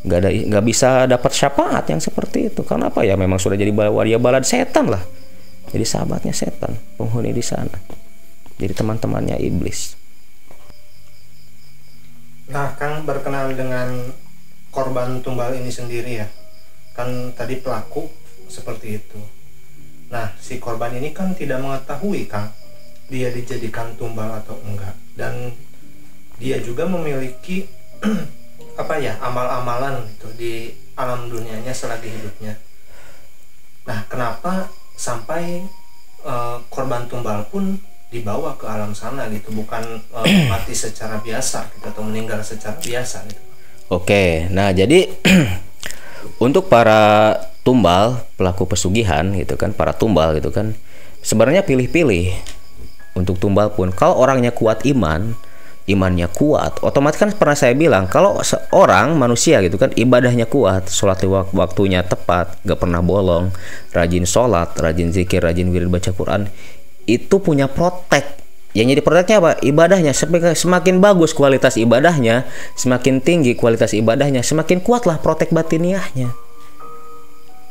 Nggak 0.01 0.17
ada 0.17 0.29
nggak 0.33 0.65
bisa 0.65 1.05
dapat 1.05 1.29
syafaat 1.37 1.85
yang 1.85 2.01
seperti 2.01 2.49
itu. 2.49 2.65
Karena 2.65 2.89
apa 2.89 3.05
ya? 3.05 3.13
Memang 3.13 3.37
sudah 3.37 3.53
jadi 3.53 3.69
waria 3.69 4.17
balad 4.17 4.41
setan 4.41 4.89
lah. 4.89 5.05
Jadi 5.69 5.85
sahabatnya 5.85 6.33
setan, 6.33 6.73
penghuni 6.97 7.29
di 7.29 7.45
sana. 7.45 7.77
Jadi 8.57 8.73
teman-temannya 8.73 9.37
iblis. 9.37 9.93
Nah, 12.49 12.73
Kang 12.73 13.05
berkenal 13.05 13.53
dengan 13.53 14.09
korban 14.73 15.21
tumbal 15.21 15.53
ini 15.61 15.69
sendiri 15.69 16.25
ya. 16.25 16.27
Kan 16.97 17.37
tadi 17.37 17.61
pelaku 17.61 18.09
seperti 18.49 18.97
itu. 18.97 19.21
Nah, 20.09 20.33
si 20.41 20.57
korban 20.57 20.91
ini 20.97 21.13
kan 21.13 21.37
tidak 21.37 21.61
mengetahui 21.61 22.25
Kang 22.25 22.51
dia 23.11 23.27
dijadikan 23.27 23.91
tumbal 23.99 24.39
atau 24.39 24.55
enggak 24.63 24.95
dan 25.19 25.51
dia 26.39 26.57
juga 26.63 26.87
memiliki 26.87 27.67
apa 28.81 28.97
ya 28.97 29.19
amal-amalan 29.19 30.07
gitu 30.15 30.31
di 30.39 30.53
alam 30.95 31.27
dunianya 31.27 31.75
selagi 31.75 32.07
hidupnya. 32.07 32.55
Nah, 33.85 34.05
kenapa 34.07 34.71
sampai 34.95 35.65
uh, 36.23 36.63
korban 36.71 37.05
tumbal 37.11 37.45
pun 37.51 37.77
dibawa 38.09 38.57
ke 38.57 38.65
alam 38.65 38.95
sana 38.95 39.27
gitu, 39.29 39.53
bukan 39.53 40.01
uh, 40.15 40.25
mati 40.51 40.73
secara 40.73 41.19
biasa 41.19 41.69
gitu 41.77 41.85
atau 41.91 42.01
meninggal 42.07 42.41
secara 42.41 42.79
biasa 42.79 43.27
gitu. 43.27 43.41
Oke, 43.91 44.47
nah 44.47 44.71
jadi 44.71 45.11
untuk 46.45 46.71
para 46.71 47.35
tumbal 47.61 48.23
pelaku 48.39 48.65
pesugihan 48.65 49.29
gitu 49.37 49.53
kan 49.53 49.69
para 49.75 49.93
tumbal 49.93 50.33
gitu 50.33 50.49
kan 50.49 50.73
sebenarnya 51.21 51.61
pilih-pilih 51.61 52.33
untuk 53.21 53.37
tumbal 53.37 53.71
pun. 53.71 53.93
Kalau 53.93 54.17
orangnya 54.17 54.49
kuat 54.51 54.83
iman 54.89 55.37
imannya 55.89 56.29
kuat 56.29 56.77
otomatis 56.85 57.17
kan 57.17 57.33
pernah 57.33 57.57
saya 57.57 57.73
bilang 57.73 58.05
kalau 58.05 58.37
seorang 58.45 59.17
manusia 59.17 59.59
gitu 59.65 59.81
kan 59.81 59.89
ibadahnya 59.97 60.45
kuat 60.45 60.87
sholat 60.87 61.25
waktunya 61.51 62.05
tepat 62.05 62.53
gak 62.61 62.77
pernah 62.77 63.01
bolong 63.01 63.49
rajin 63.89 64.23
sholat 64.29 64.77
rajin 64.77 65.09
zikir 65.09 65.41
rajin 65.41 65.73
wirid 65.73 65.89
baca 65.89 66.13
Quran 66.13 66.47
itu 67.09 67.41
punya 67.41 67.65
protek. 67.65 68.39
Yang 68.71 68.95
jadi 68.95 69.01
proteknya 69.03 69.37
apa? 69.43 69.51
Ibadahnya. 69.59 70.13
Semakin 70.55 71.03
bagus 71.03 71.35
kualitas 71.35 71.75
ibadahnya 71.75 72.47
semakin 72.79 73.19
tinggi 73.19 73.57
kualitas 73.57 73.91
ibadahnya 73.91 74.45
semakin 74.45 74.79
kuatlah 74.79 75.19
protek 75.19 75.51
batiniahnya. 75.51 76.31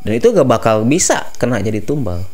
Dan 0.05 0.13
itu 0.13 0.33
gak 0.35 0.49
bakal 0.49 0.85
bisa 0.85 1.31
kena 1.41 1.61
jadi 1.63 1.81
tumbal 1.81 2.25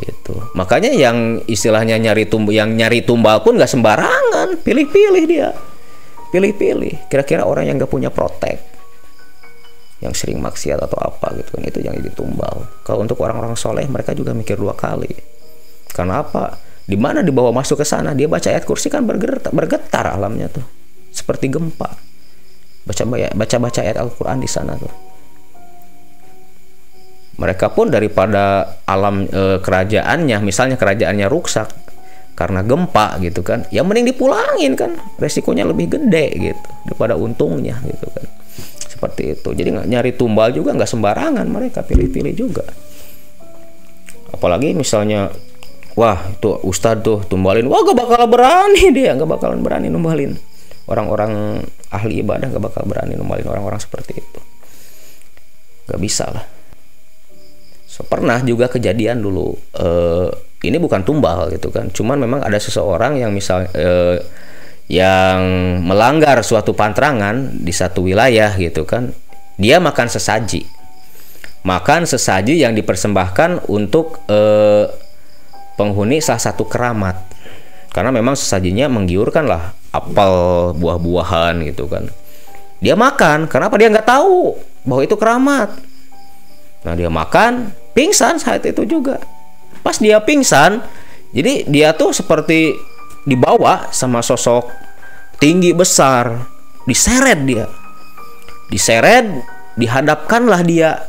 gitu. 0.00 0.34
Makanya 0.56 0.92
yang 0.92 1.44
istilahnya 1.44 2.00
nyari 2.00 2.24
tumbal 2.24 2.54
yang 2.54 2.72
nyari 2.72 3.04
tumbal 3.04 3.44
pun 3.44 3.60
gak 3.60 3.68
sembarangan. 3.68 4.56
Pilih-pilih 4.64 5.24
dia. 5.28 5.52
Pilih-pilih. 6.32 7.12
Kira-kira 7.12 7.44
orang 7.44 7.68
yang 7.68 7.76
gak 7.76 7.92
punya 7.92 8.08
protek 8.08 8.72
yang 10.02 10.10
sering 10.18 10.42
maksiat 10.42 10.82
atau 10.82 10.98
apa 10.98 11.30
gitu 11.38 11.54
kan 11.54 11.62
itu 11.62 11.78
yang 11.78 11.94
jadi 11.94 12.10
tumbal. 12.10 12.66
Kalau 12.82 13.06
untuk 13.06 13.22
orang-orang 13.22 13.54
soleh 13.54 13.86
mereka 13.86 14.10
juga 14.16 14.34
mikir 14.34 14.58
dua 14.58 14.74
kali. 14.74 15.14
Karena 15.94 16.26
apa? 16.26 16.58
Di 16.82 16.98
mana 16.98 17.22
dibawa 17.22 17.54
masuk 17.54 17.78
ke 17.78 17.86
sana? 17.86 18.10
Dia 18.10 18.26
baca 18.26 18.50
ayat 18.50 18.66
kursi 18.66 18.90
kan 18.90 19.06
bergetar, 19.06 19.54
bergetar 19.54 20.10
alamnya 20.10 20.50
tuh. 20.50 20.66
Seperti 21.14 21.46
gempa. 21.46 21.94
Baca 22.82 23.02
baca 23.30 23.56
baca 23.62 23.78
ayat 23.78 23.94
Al-Quran 23.94 24.42
di 24.42 24.50
sana 24.50 24.74
tuh 24.74 25.11
mereka 27.42 27.74
pun 27.74 27.90
daripada 27.90 28.78
alam 28.86 29.26
e, 29.26 29.58
kerajaannya 29.58 30.38
misalnya 30.46 30.78
kerajaannya 30.78 31.26
rusak 31.26 31.74
karena 32.38 32.62
gempa 32.62 33.18
gitu 33.18 33.42
kan 33.42 33.66
ya 33.74 33.82
mending 33.82 34.14
dipulangin 34.14 34.78
kan 34.78 34.94
resikonya 35.18 35.66
lebih 35.66 35.90
gede 35.90 36.26
gitu 36.38 36.68
daripada 36.86 37.18
untungnya 37.18 37.82
gitu 37.82 38.06
kan. 38.14 38.26
Seperti 38.78 39.34
itu. 39.34 39.50
Jadi 39.50 39.68
nggak 39.74 39.88
nyari 39.90 40.10
tumbal 40.14 40.54
juga 40.54 40.70
nggak 40.78 40.86
sembarangan 40.86 41.42
mereka 41.50 41.82
pilih-pilih 41.82 42.34
juga. 42.38 42.62
Apalagi 44.30 44.78
misalnya 44.78 45.26
wah 45.98 46.22
itu 46.30 46.62
ustadz 46.62 47.02
tuh 47.02 47.18
tumbalin 47.26 47.66
wah 47.66 47.82
gak 47.84 47.98
bakal 47.98 48.30
berani 48.30 48.94
dia 48.94 49.18
nggak 49.18 49.26
bakalan 49.26 49.58
berani 49.58 49.90
numbalin. 49.90 50.38
Orang-orang 50.86 51.62
ahli 51.90 52.22
ibadah 52.22 52.54
gak 52.54 52.62
bakal 52.62 52.82
berani 52.86 53.18
numbalin 53.18 53.50
orang-orang 53.50 53.82
seperti 53.82 54.22
itu. 54.22 54.40
Nggak 55.90 55.98
bisa 55.98 56.30
lah 56.30 56.61
so, 57.92 58.00
pernah 58.08 58.40
juga 58.40 58.72
kejadian 58.72 59.20
dulu 59.20 59.52
uh, 59.76 60.32
ini 60.64 60.80
bukan 60.80 61.04
tumbal 61.04 61.52
gitu 61.52 61.68
kan 61.68 61.92
cuman 61.92 62.16
memang 62.16 62.40
ada 62.40 62.56
seseorang 62.56 63.20
yang 63.20 63.28
misal 63.36 63.68
uh, 63.68 64.16
yang 64.88 65.40
melanggar 65.84 66.40
suatu 66.40 66.72
pantrangan 66.72 67.52
di 67.60 67.70
satu 67.70 68.08
wilayah 68.08 68.56
gitu 68.56 68.88
kan 68.88 69.12
dia 69.60 69.76
makan 69.78 70.08
sesaji. 70.08 70.64
Makan 71.62 72.08
sesaji 72.08 72.58
yang 72.58 72.74
dipersembahkan 72.74 73.70
untuk 73.70 74.18
uh, 74.26 74.90
penghuni 75.78 76.18
salah 76.18 76.42
satu 76.42 76.66
keramat. 76.66 77.14
Karena 77.92 78.10
memang 78.10 78.34
sesajinya 78.34 78.88
menggiurkan 78.88 79.46
lah 79.46 79.76
apel 79.92 80.34
buah-buahan 80.80 81.62
gitu 81.68 81.86
kan. 81.86 82.08
Dia 82.82 82.98
makan 82.98 83.46
kenapa 83.46 83.78
dia 83.78 83.92
nggak 83.92 84.08
tahu 84.08 84.58
bahwa 84.82 85.02
itu 85.06 85.14
keramat? 85.14 85.70
Nah 86.82 86.98
dia 86.98 87.06
makan 87.12 87.70
pingsan 87.92 88.40
saat 88.40 88.64
itu 88.64 88.84
juga. 88.84 89.20
Pas 89.82 89.96
dia 89.96 90.20
pingsan 90.22 90.82
jadi 91.32 91.64
dia 91.64 91.96
tuh 91.96 92.12
seperti 92.12 92.76
dibawa 93.24 93.88
sama 93.88 94.20
sosok 94.20 94.68
tinggi 95.40 95.72
besar. 95.72 96.52
Diseret 96.84 97.40
dia. 97.48 97.66
Diseret 98.68 99.26
dihadapkanlah 99.80 100.60
dia 100.66 101.00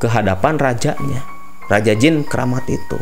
ke 0.00 0.08
hadapan 0.08 0.56
rajanya. 0.56 1.20
Raja 1.68 1.92
jin 1.92 2.24
keramat 2.24 2.64
itu. 2.68 2.98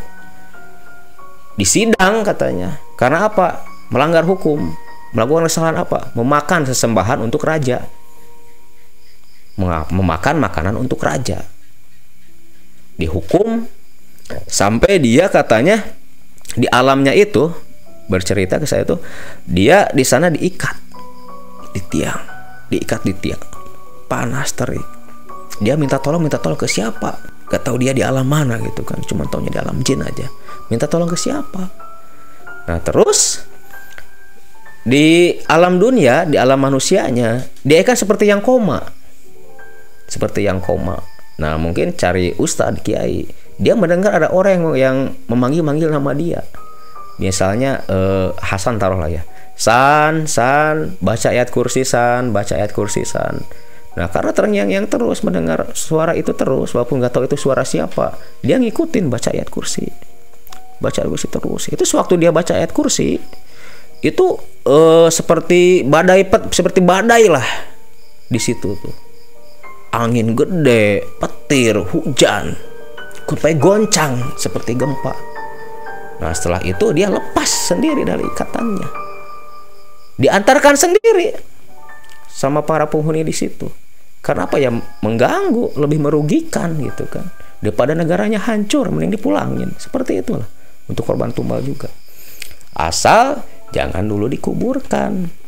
Disidang 1.55 2.27
katanya. 2.27 2.83
Karena 2.99 3.31
apa? 3.31 3.63
Melanggar 3.95 4.27
hukum. 4.27 4.73
Melakukan 5.13 5.47
kesalahan 5.47 5.79
apa? 5.85 6.11
Memakan 6.17 6.65
sesembahan 6.67 7.23
untuk 7.23 7.45
raja. 7.45 7.87
Memakan 9.93 10.41
makanan 10.41 10.75
untuk 10.81 11.05
raja 11.05 11.45
dihukum 13.03 13.67
sampai 14.47 15.03
dia 15.03 15.27
katanya 15.27 15.83
di 16.55 16.71
alamnya 16.71 17.11
itu 17.11 17.51
bercerita 18.07 18.63
ke 18.63 18.67
saya 18.69 18.87
tuh 18.87 19.03
dia 19.49 19.91
di 19.91 20.05
sana 20.07 20.31
diikat 20.31 20.77
di 21.75 21.81
tiang 21.91 22.23
diikat 22.71 23.01
di 23.03 23.13
tiang. 23.19 23.43
Panas 24.07 24.53
terik 24.53 24.85
dia 25.61 25.75
minta 25.75 25.97
tolong 25.99 26.23
minta 26.23 26.39
tolong 26.39 26.59
ke 26.59 26.69
siapa? 26.69 27.19
Gak 27.49 27.69
tahu 27.69 27.81
dia 27.85 27.93
di 27.93 28.01
alam 28.01 28.25
mana 28.25 28.57
gitu 28.61 28.85
kan 28.85 29.01
cuma 29.05 29.29
taunya 29.29 29.53
di 29.53 29.61
alam 29.61 29.77
jin 29.85 30.01
aja. 30.01 30.29
Minta 30.73 30.89
tolong 30.89 31.09
ke 31.09 31.19
siapa? 31.19 31.69
Nah 32.69 32.79
terus 32.81 33.45
di 34.83 35.39
alam 35.47 35.79
dunia 35.79 36.27
di 36.27 36.37
alam 36.37 36.59
manusianya 36.59 37.45
dia 37.65 37.81
kan 37.85 37.97
seperti 37.97 38.29
yang 38.29 38.45
koma. 38.45 38.81
Seperti 40.09 40.45
yang 40.45 40.61
koma 40.61 41.12
Nah, 41.41 41.57
mungkin 41.57 41.97
cari 41.97 42.37
ustadz 42.37 42.83
kiai. 42.85 43.25
Dia 43.57 43.79
mendengar 43.79 44.17
ada 44.17 44.29
orang 44.33 44.59
yang, 44.59 44.65
yang 44.75 44.97
memanggil-manggil 45.31 45.89
nama 45.93 46.13
dia. 46.13 46.43
Misalnya 47.21 47.85
eh, 47.87 48.35
Hasan 48.41 48.77
taruhlah 48.81 49.09
ya. 49.09 49.23
San, 49.53 50.27
San, 50.27 50.97
baca 50.99 51.29
ayat 51.31 51.53
kursi 51.53 51.85
San, 51.87 52.33
baca 52.33 52.57
ayat 52.57 52.73
kursi 52.73 53.05
San. 53.05 53.45
Nah, 53.93 54.09
karena 54.09 54.33
terngiang-yang 54.33 54.89
terus 54.89 55.21
mendengar 55.21 55.69
suara 55.77 56.17
itu 56.17 56.33
terus, 56.33 56.73
walaupun 56.73 57.05
nggak 57.05 57.13
tahu 57.13 57.29
itu 57.29 57.37
suara 57.37 57.61
siapa, 57.63 58.17
dia 58.41 58.57
ngikutin 58.57 59.13
baca 59.13 59.29
ayat 59.29 59.53
kursi. 59.53 59.85
Baca 60.81 61.05
ayat 61.05 61.13
kursi 61.13 61.29
terus. 61.29 61.63
Itu 61.69 61.85
sewaktu 61.85 62.17
dia 62.17 62.33
baca 62.33 62.57
ayat 62.57 62.73
kursi, 62.73 63.21
itu 64.03 64.27
eh, 64.67 65.09
seperti 65.09 65.87
badai 65.87 66.27
seperti 66.51 66.83
badai 66.83 67.31
lah 67.31 67.47
di 68.27 68.41
situ 68.43 68.75
tuh 68.75 68.95
angin 69.93 70.33
gede, 70.33 71.05
petir, 71.21 71.77
hujan, 71.79 72.57
sampai 73.29 73.57
goncang 73.57 74.37
seperti 74.39 74.77
gempa. 74.79 75.15
Nah 76.23 76.31
setelah 76.31 76.63
itu 76.63 76.95
dia 76.95 77.11
lepas 77.11 77.49
sendiri 77.49 78.07
dari 78.07 78.23
ikatannya. 78.23 78.89
diantarkan 80.13 80.77
sendiri 80.77 81.35
sama 82.31 82.63
para 82.63 82.87
penghuni 82.87 83.27
di 83.27 83.35
situ. 83.35 83.67
Karena 84.23 84.47
apa 84.47 84.61
ya 84.61 84.71
mengganggu, 85.03 85.75
lebih 85.75 85.99
merugikan 85.99 86.79
gitu 86.79 87.11
kan. 87.11 87.27
Daripada 87.59 87.99
negaranya 87.99 88.39
hancur, 88.39 88.87
mending 88.93 89.19
dipulangin. 89.19 89.75
Seperti 89.83 90.23
itulah 90.23 90.47
untuk 90.87 91.03
korban 91.03 91.35
tumbal 91.35 91.59
juga. 91.65 91.91
Asal 92.79 93.43
jangan 93.75 94.07
dulu 94.07 94.31
dikuburkan. 94.31 95.42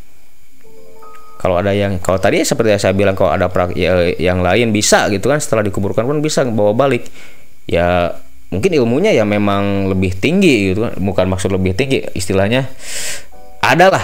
Kalau 1.44 1.61
ada 1.61 1.76
yang 1.76 2.00
kalau 2.00 2.16
tadi 2.16 2.40
seperti 2.40 2.72
yang 2.72 2.80
saya 2.80 2.96
bilang 2.96 3.12
kalau 3.12 3.37
ada 3.37 3.52
prak, 3.52 3.76
ya, 3.76 4.16
yang 4.16 4.40
lain 4.40 4.72
bisa 4.72 5.12
gitu 5.12 5.28
kan 5.28 5.37
setelah 5.37 5.61
dikuburkan 5.61 6.09
pun 6.09 6.24
bisa 6.24 6.40
bawa 6.48 6.72
balik. 6.72 7.04
Ya 7.68 8.16
mungkin 8.54 8.70
ilmunya 8.70 9.11
ya 9.11 9.26
memang 9.26 9.90
lebih 9.90 10.14
tinggi 10.14 10.72
gitu 10.72 10.87
kan 10.87 10.94
bukan 11.02 11.26
maksud 11.26 11.50
lebih 11.50 11.74
tinggi 11.74 12.07
istilahnya 12.14 12.70
adalah 13.66 14.00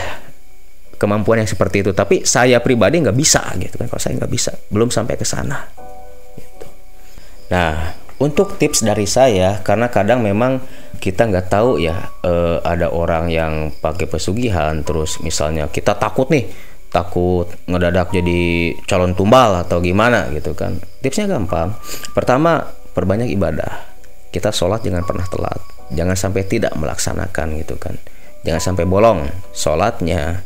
kemampuan 0.98 1.40
yang 1.40 1.48
seperti 1.48 1.86
itu 1.86 1.94
tapi 1.94 2.26
saya 2.26 2.58
pribadi 2.58 2.98
nggak 2.98 3.14
bisa 3.14 3.46
gitu 3.62 3.78
kan 3.78 3.86
kalau 3.86 4.02
saya 4.02 4.18
nggak 4.18 4.32
bisa 4.32 4.50
belum 4.74 4.90
sampai 4.90 5.14
ke 5.14 5.22
sana 5.22 5.70
gitu. 6.34 6.66
nah 7.54 7.94
untuk 8.20 8.58
tips 8.58 8.84
dari 8.84 9.06
saya 9.06 9.62
karena 9.64 9.88
kadang 9.88 10.20
memang 10.20 10.60
kita 11.00 11.30
nggak 11.30 11.48
tahu 11.48 11.80
ya 11.80 12.10
eh, 12.26 12.58
ada 12.60 12.92
orang 12.92 13.32
yang 13.32 13.72
pakai 13.80 14.04
pesugihan 14.10 14.84
terus 14.84 15.22
misalnya 15.24 15.70
kita 15.72 15.96
takut 15.96 16.28
nih 16.28 16.44
takut 16.90 17.46
ngedadak 17.70 18.10
jadi 18.10 18.74
calon 18.84 19.14
tumbal 19.14 19.62
atau 19.62 19.78
gimana 19.78 20.26
gitu 20.34 20.52
kan. 20.58 20.76
Tipsnya 21.00 21.30
gampang. 21.30 21.78
Pertama 22.12 22.66
perbanyak 22.92 23.30
ibadah. 23.30 23.88
Kita 24.30 24.50
sholat 24.50 24.82
jangan 24.82 25.06
pernah 25.06 25.26
telat. 25.26 25.58
Jangan 25.90 26.14
sampai 26.18 26.42
tidak 26.46 26.74
melaksanakan 26.78 27.58
gitu 27.62 27.78
kan. 27.78 27.98
Jangan 28.42 28.62
sampai 28.62 28.84
bolong 28.86 29.26
sholatnya 29.54 30.42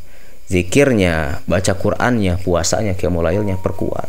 zikirnya 0.48 1.44
baca 1.48 1.72
Qurannya 1.76 2.40
puasanya 2.40 2.92
kiamulailnya 2.96 3.61
perkuat. 3.61 4.09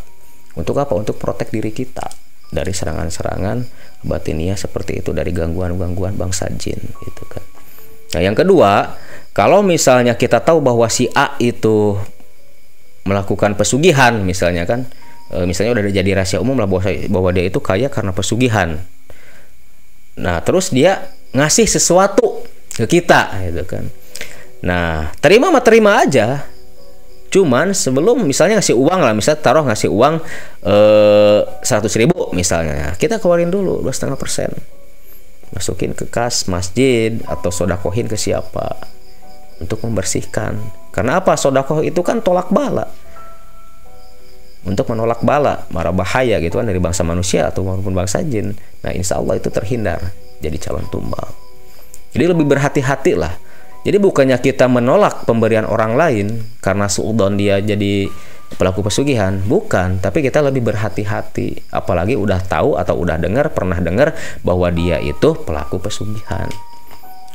Untuk 0.55 0.79
apa? 0.79 0.95
Untuk 0.95 1.19
protek 1.19 1.51
diri 1.51 1.71
kita 1.71 2.07
dari 2.51 2.71
serangan-serangan 2.71 3.67
batiniah 4.05 4.55
seperti 4.55 5.03
itu 5.03 5.11
dari 5.11 5.35
gangguan-gangguan 5.35 6.15
bangsa 6.15 6.47
jin 6.55 6.79
gitu 7.03 7.23
kan. 7.27 7.43
Nah 8.15 8.21
yang 8.23 8.37
kedua 8.37 8.95
kalau 9.35 9.59
misalnya 9.59 10.15
kita 10.15 10.39
tahu 10.39 10.63
bahwa 10.63 10.87
si 10.87 11.11
A 11.11 11.35
itu 11.43 11.99
melakukan 13.05 13.53
pesugihan 13.53 14.17
misalnya 14.25 14.65
kan 14.65 14.89
e, 15.29 15.45
misalnya 15.45 15.77
udah 15.77 15.83
jadi 15.93 16.11
rahasia 16.17 16.41
umum 16.41 16.57
lah 16.57 16.65
bahwa, 16.65 16.89
bahwa 17.09 17.29
dia 17.31 17.45
itu 17.47 17.61
kaya 17.61 17.87
karena 17.87 18.11
pesugihan 18.11 18.81
Nah, 20.15 20.39
terus 20.43 20.71
dia 20.71 21.11
ngasih 21.35 21.67
sesuatu 21.67 22.47
ke 22.71 22.87
kita 22.87 23.35
gitu 23.51 23.63
kan. 23.67 23.83
Nah, 24.63 25.11
terima 25.19 25.51
mah 25.51 25.63
terima 25.63 25.99
aja. 25.99 26.47
Cuman 27.27 27.75
sebelum 27.75 28.23
misalnya 28.23 28.63
ngasih 28.63 28.79
uang 28.79 28.99
lah, 29.03 29.11
misalnya 29.11 29.43
taruh 29.43 29.67
ngasih 29.67 29.91
uang 29.91 30.23
eh, 30.63 31.39
seratus 31.59 31.99
ribu 31.99 32.31
misalnya, 32.31 32.95
kita 32.95 33.19
keluarin 33.19 33.51
dulu 33.51 33.83
dua 33.83 33.91
setengah 33.91 34.15
persen, 34.15 34.55
masukin 35.51 35.91
ke 35.91 36.07
kas 36.07 36.47
masjid 36.47 37.19
atau 37.27 37.51
sodakohin 37.51 38.07
ke 38.07 38.15
siapa 38.15 38.87
untuk 39.59 39.83
membersihkan. 39.83 40.55
Karena 40.95 41.19
apa? 41.19 41.35
Sodakoh 41.35 41.83
itu 41.83 41.99
kan 41.99 42.23
tolak 42.23 42.47
bala 42.47 42.87
untuk 44.65 44.89
menolak 44.89 45.21
bala, 45.21 45.69
marah 45.69 45.93
bahaya 45.93 46.41
gitu 46.41 46.57
kan 46.57 46.65
dari 46.65 46.81
bangsa 46.81 47.05
manusia 47.05 47.53
atau 47.53 47.61
maupun 47.61 47.93
bangsa 47.93 48.25
jin. 48.25 48.57
Nah, 48.81 48.91
insya 48.91 49.21
Allah 49.21 49.37
itu 49.37 49.53
terhindar 49.53 50.01
jadi 50.41 50.57
calon 50.57 50.89
tumbal. 50.89 51.29
Jadi 52.17 52.25
lebih 52.25 52.49
berhati-hati 52.49 53.13
lah. 53.13 53.33
Jadi 53.85 54.01
bukannya 54.01 54.41
kita 54.41 54.65
menolak 54.65 55.29
pemberian 55.29 55.69
orang 55.69 55.93
lain 55.93 56.27
karena 56.57 56.89
suudon 56.89 57.37
dia 57.37 57.61
jadi 57.61 58.09
pelaku 58.57 58.89
pesugihan, 58.89 59.37
bukan, 59.45 60.01
tapi 60.01 60.25
kita 60.25 60.41
lebih 60.41 60.65
berhati-hati. 60.65 61.69
Apalagi 61.69 62.17
udah 62.17 62.41
tahu 62.41 62.81
atau 62.81 62.97
udah 62.97 63.21
dengar, 63.21 63.53
pernah 63.53 63.77
dengar 63.77 64.17
bahwa 64.41 64.73
dia 64.73 64.97
itu 64.97 65.37
pelaku 65.45 65.77
pesugihan. 65.77 66.49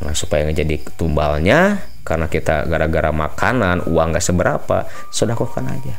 Nah, 0.00 0.16
supaya 0.16 0.48
jadi 0.48 0.80
tumbalnya 0.96 1.84
karena 2.02 2.26
kita 2.26 2.64
gara-gara 2.64 3.12
makanan, 3.12 3.84
uang 3.86 4.16
gak 4.16 4.24
seberapa, 4.24 4.88
sodakohkan 5.12 5.68
aja. 5.68 5.96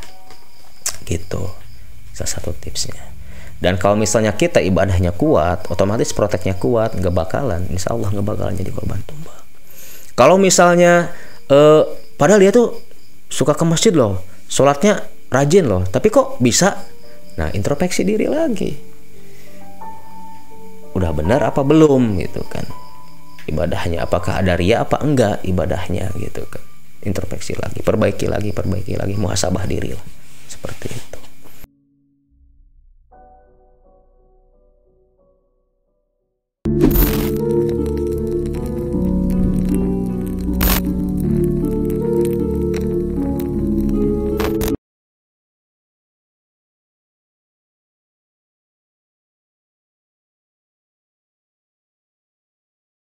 Gitu 1.06 1.62
salah 2.12 2.30
satu 2.38 2.52
tipsnya. 2.52 3.02
Dan 3.58 3.80
kalau 3.80 3.96
misalnya 3.96 4.36
kita 4.36 4.60
ibadahnya 4.60 5.16
kuat 5.16 5.70
otomatis 5.72 6.12
proteknya 6.12 6.54
kuat 6.58 6.94
nggak 6.98 7.14
bakalan. 7.14 7.64
Insya 7.72 7.96
Allah 7.96 8.12
nggak 8.12 8.26
bakalan 8.26 8.54
jadi 8.58 8.70
korban 8.70 9.00
tumbal. 9.06 9.38
Kalau 10.12 10.36
misalnya 10.36 11.10
eh, 11.48 11.82
padahal 12.20 12.42
dia 12.42 12.52
tuh 12.52 12.76
suka 13.32 13.56
ke 13.56 13.64
masjid 13.64 13.94
loh 13.96 14.20
sholatnya 14.44 15.00
rajin 15.32 15.64
loh 15.64 15.82
tapi 15.88 16.12
kok 16.12 16.36
bisa? 16.42 16.76
Nah 17.40 17.48
introspeksi 17.54 18.04
diri 18.04 18.28
lagi. 18.28 18.70
Udah 20.92 21.08
benar 21.16 21.40
apa 21.40 21.64
belum 21.64 22.20
gitu 22.20 22.44
kan 22.52 22.68
ibadahnya 23.50 24.06
apakah 24.06 24.38
ada 24.42 24.54
ria 24.54 24.82
apa 24.84 25.02
enggak 25.02 25.42
ibadahnya 25.42 26.10
gitu 26.18 26.46
kan 26.46 26.62
introspeksi 27.02 27.58
lagi 27.58 27.82
perbaiki 27.82 28.30
lagi 28.30 28.54
perbaiki 28.54 28.94
lagi 28.94 29.18
muhasabah 29.18 29.66
diri 29.66 29.90
lah 29.94 30.06
seperti 30.46 30.86
itu. 30.92 31.21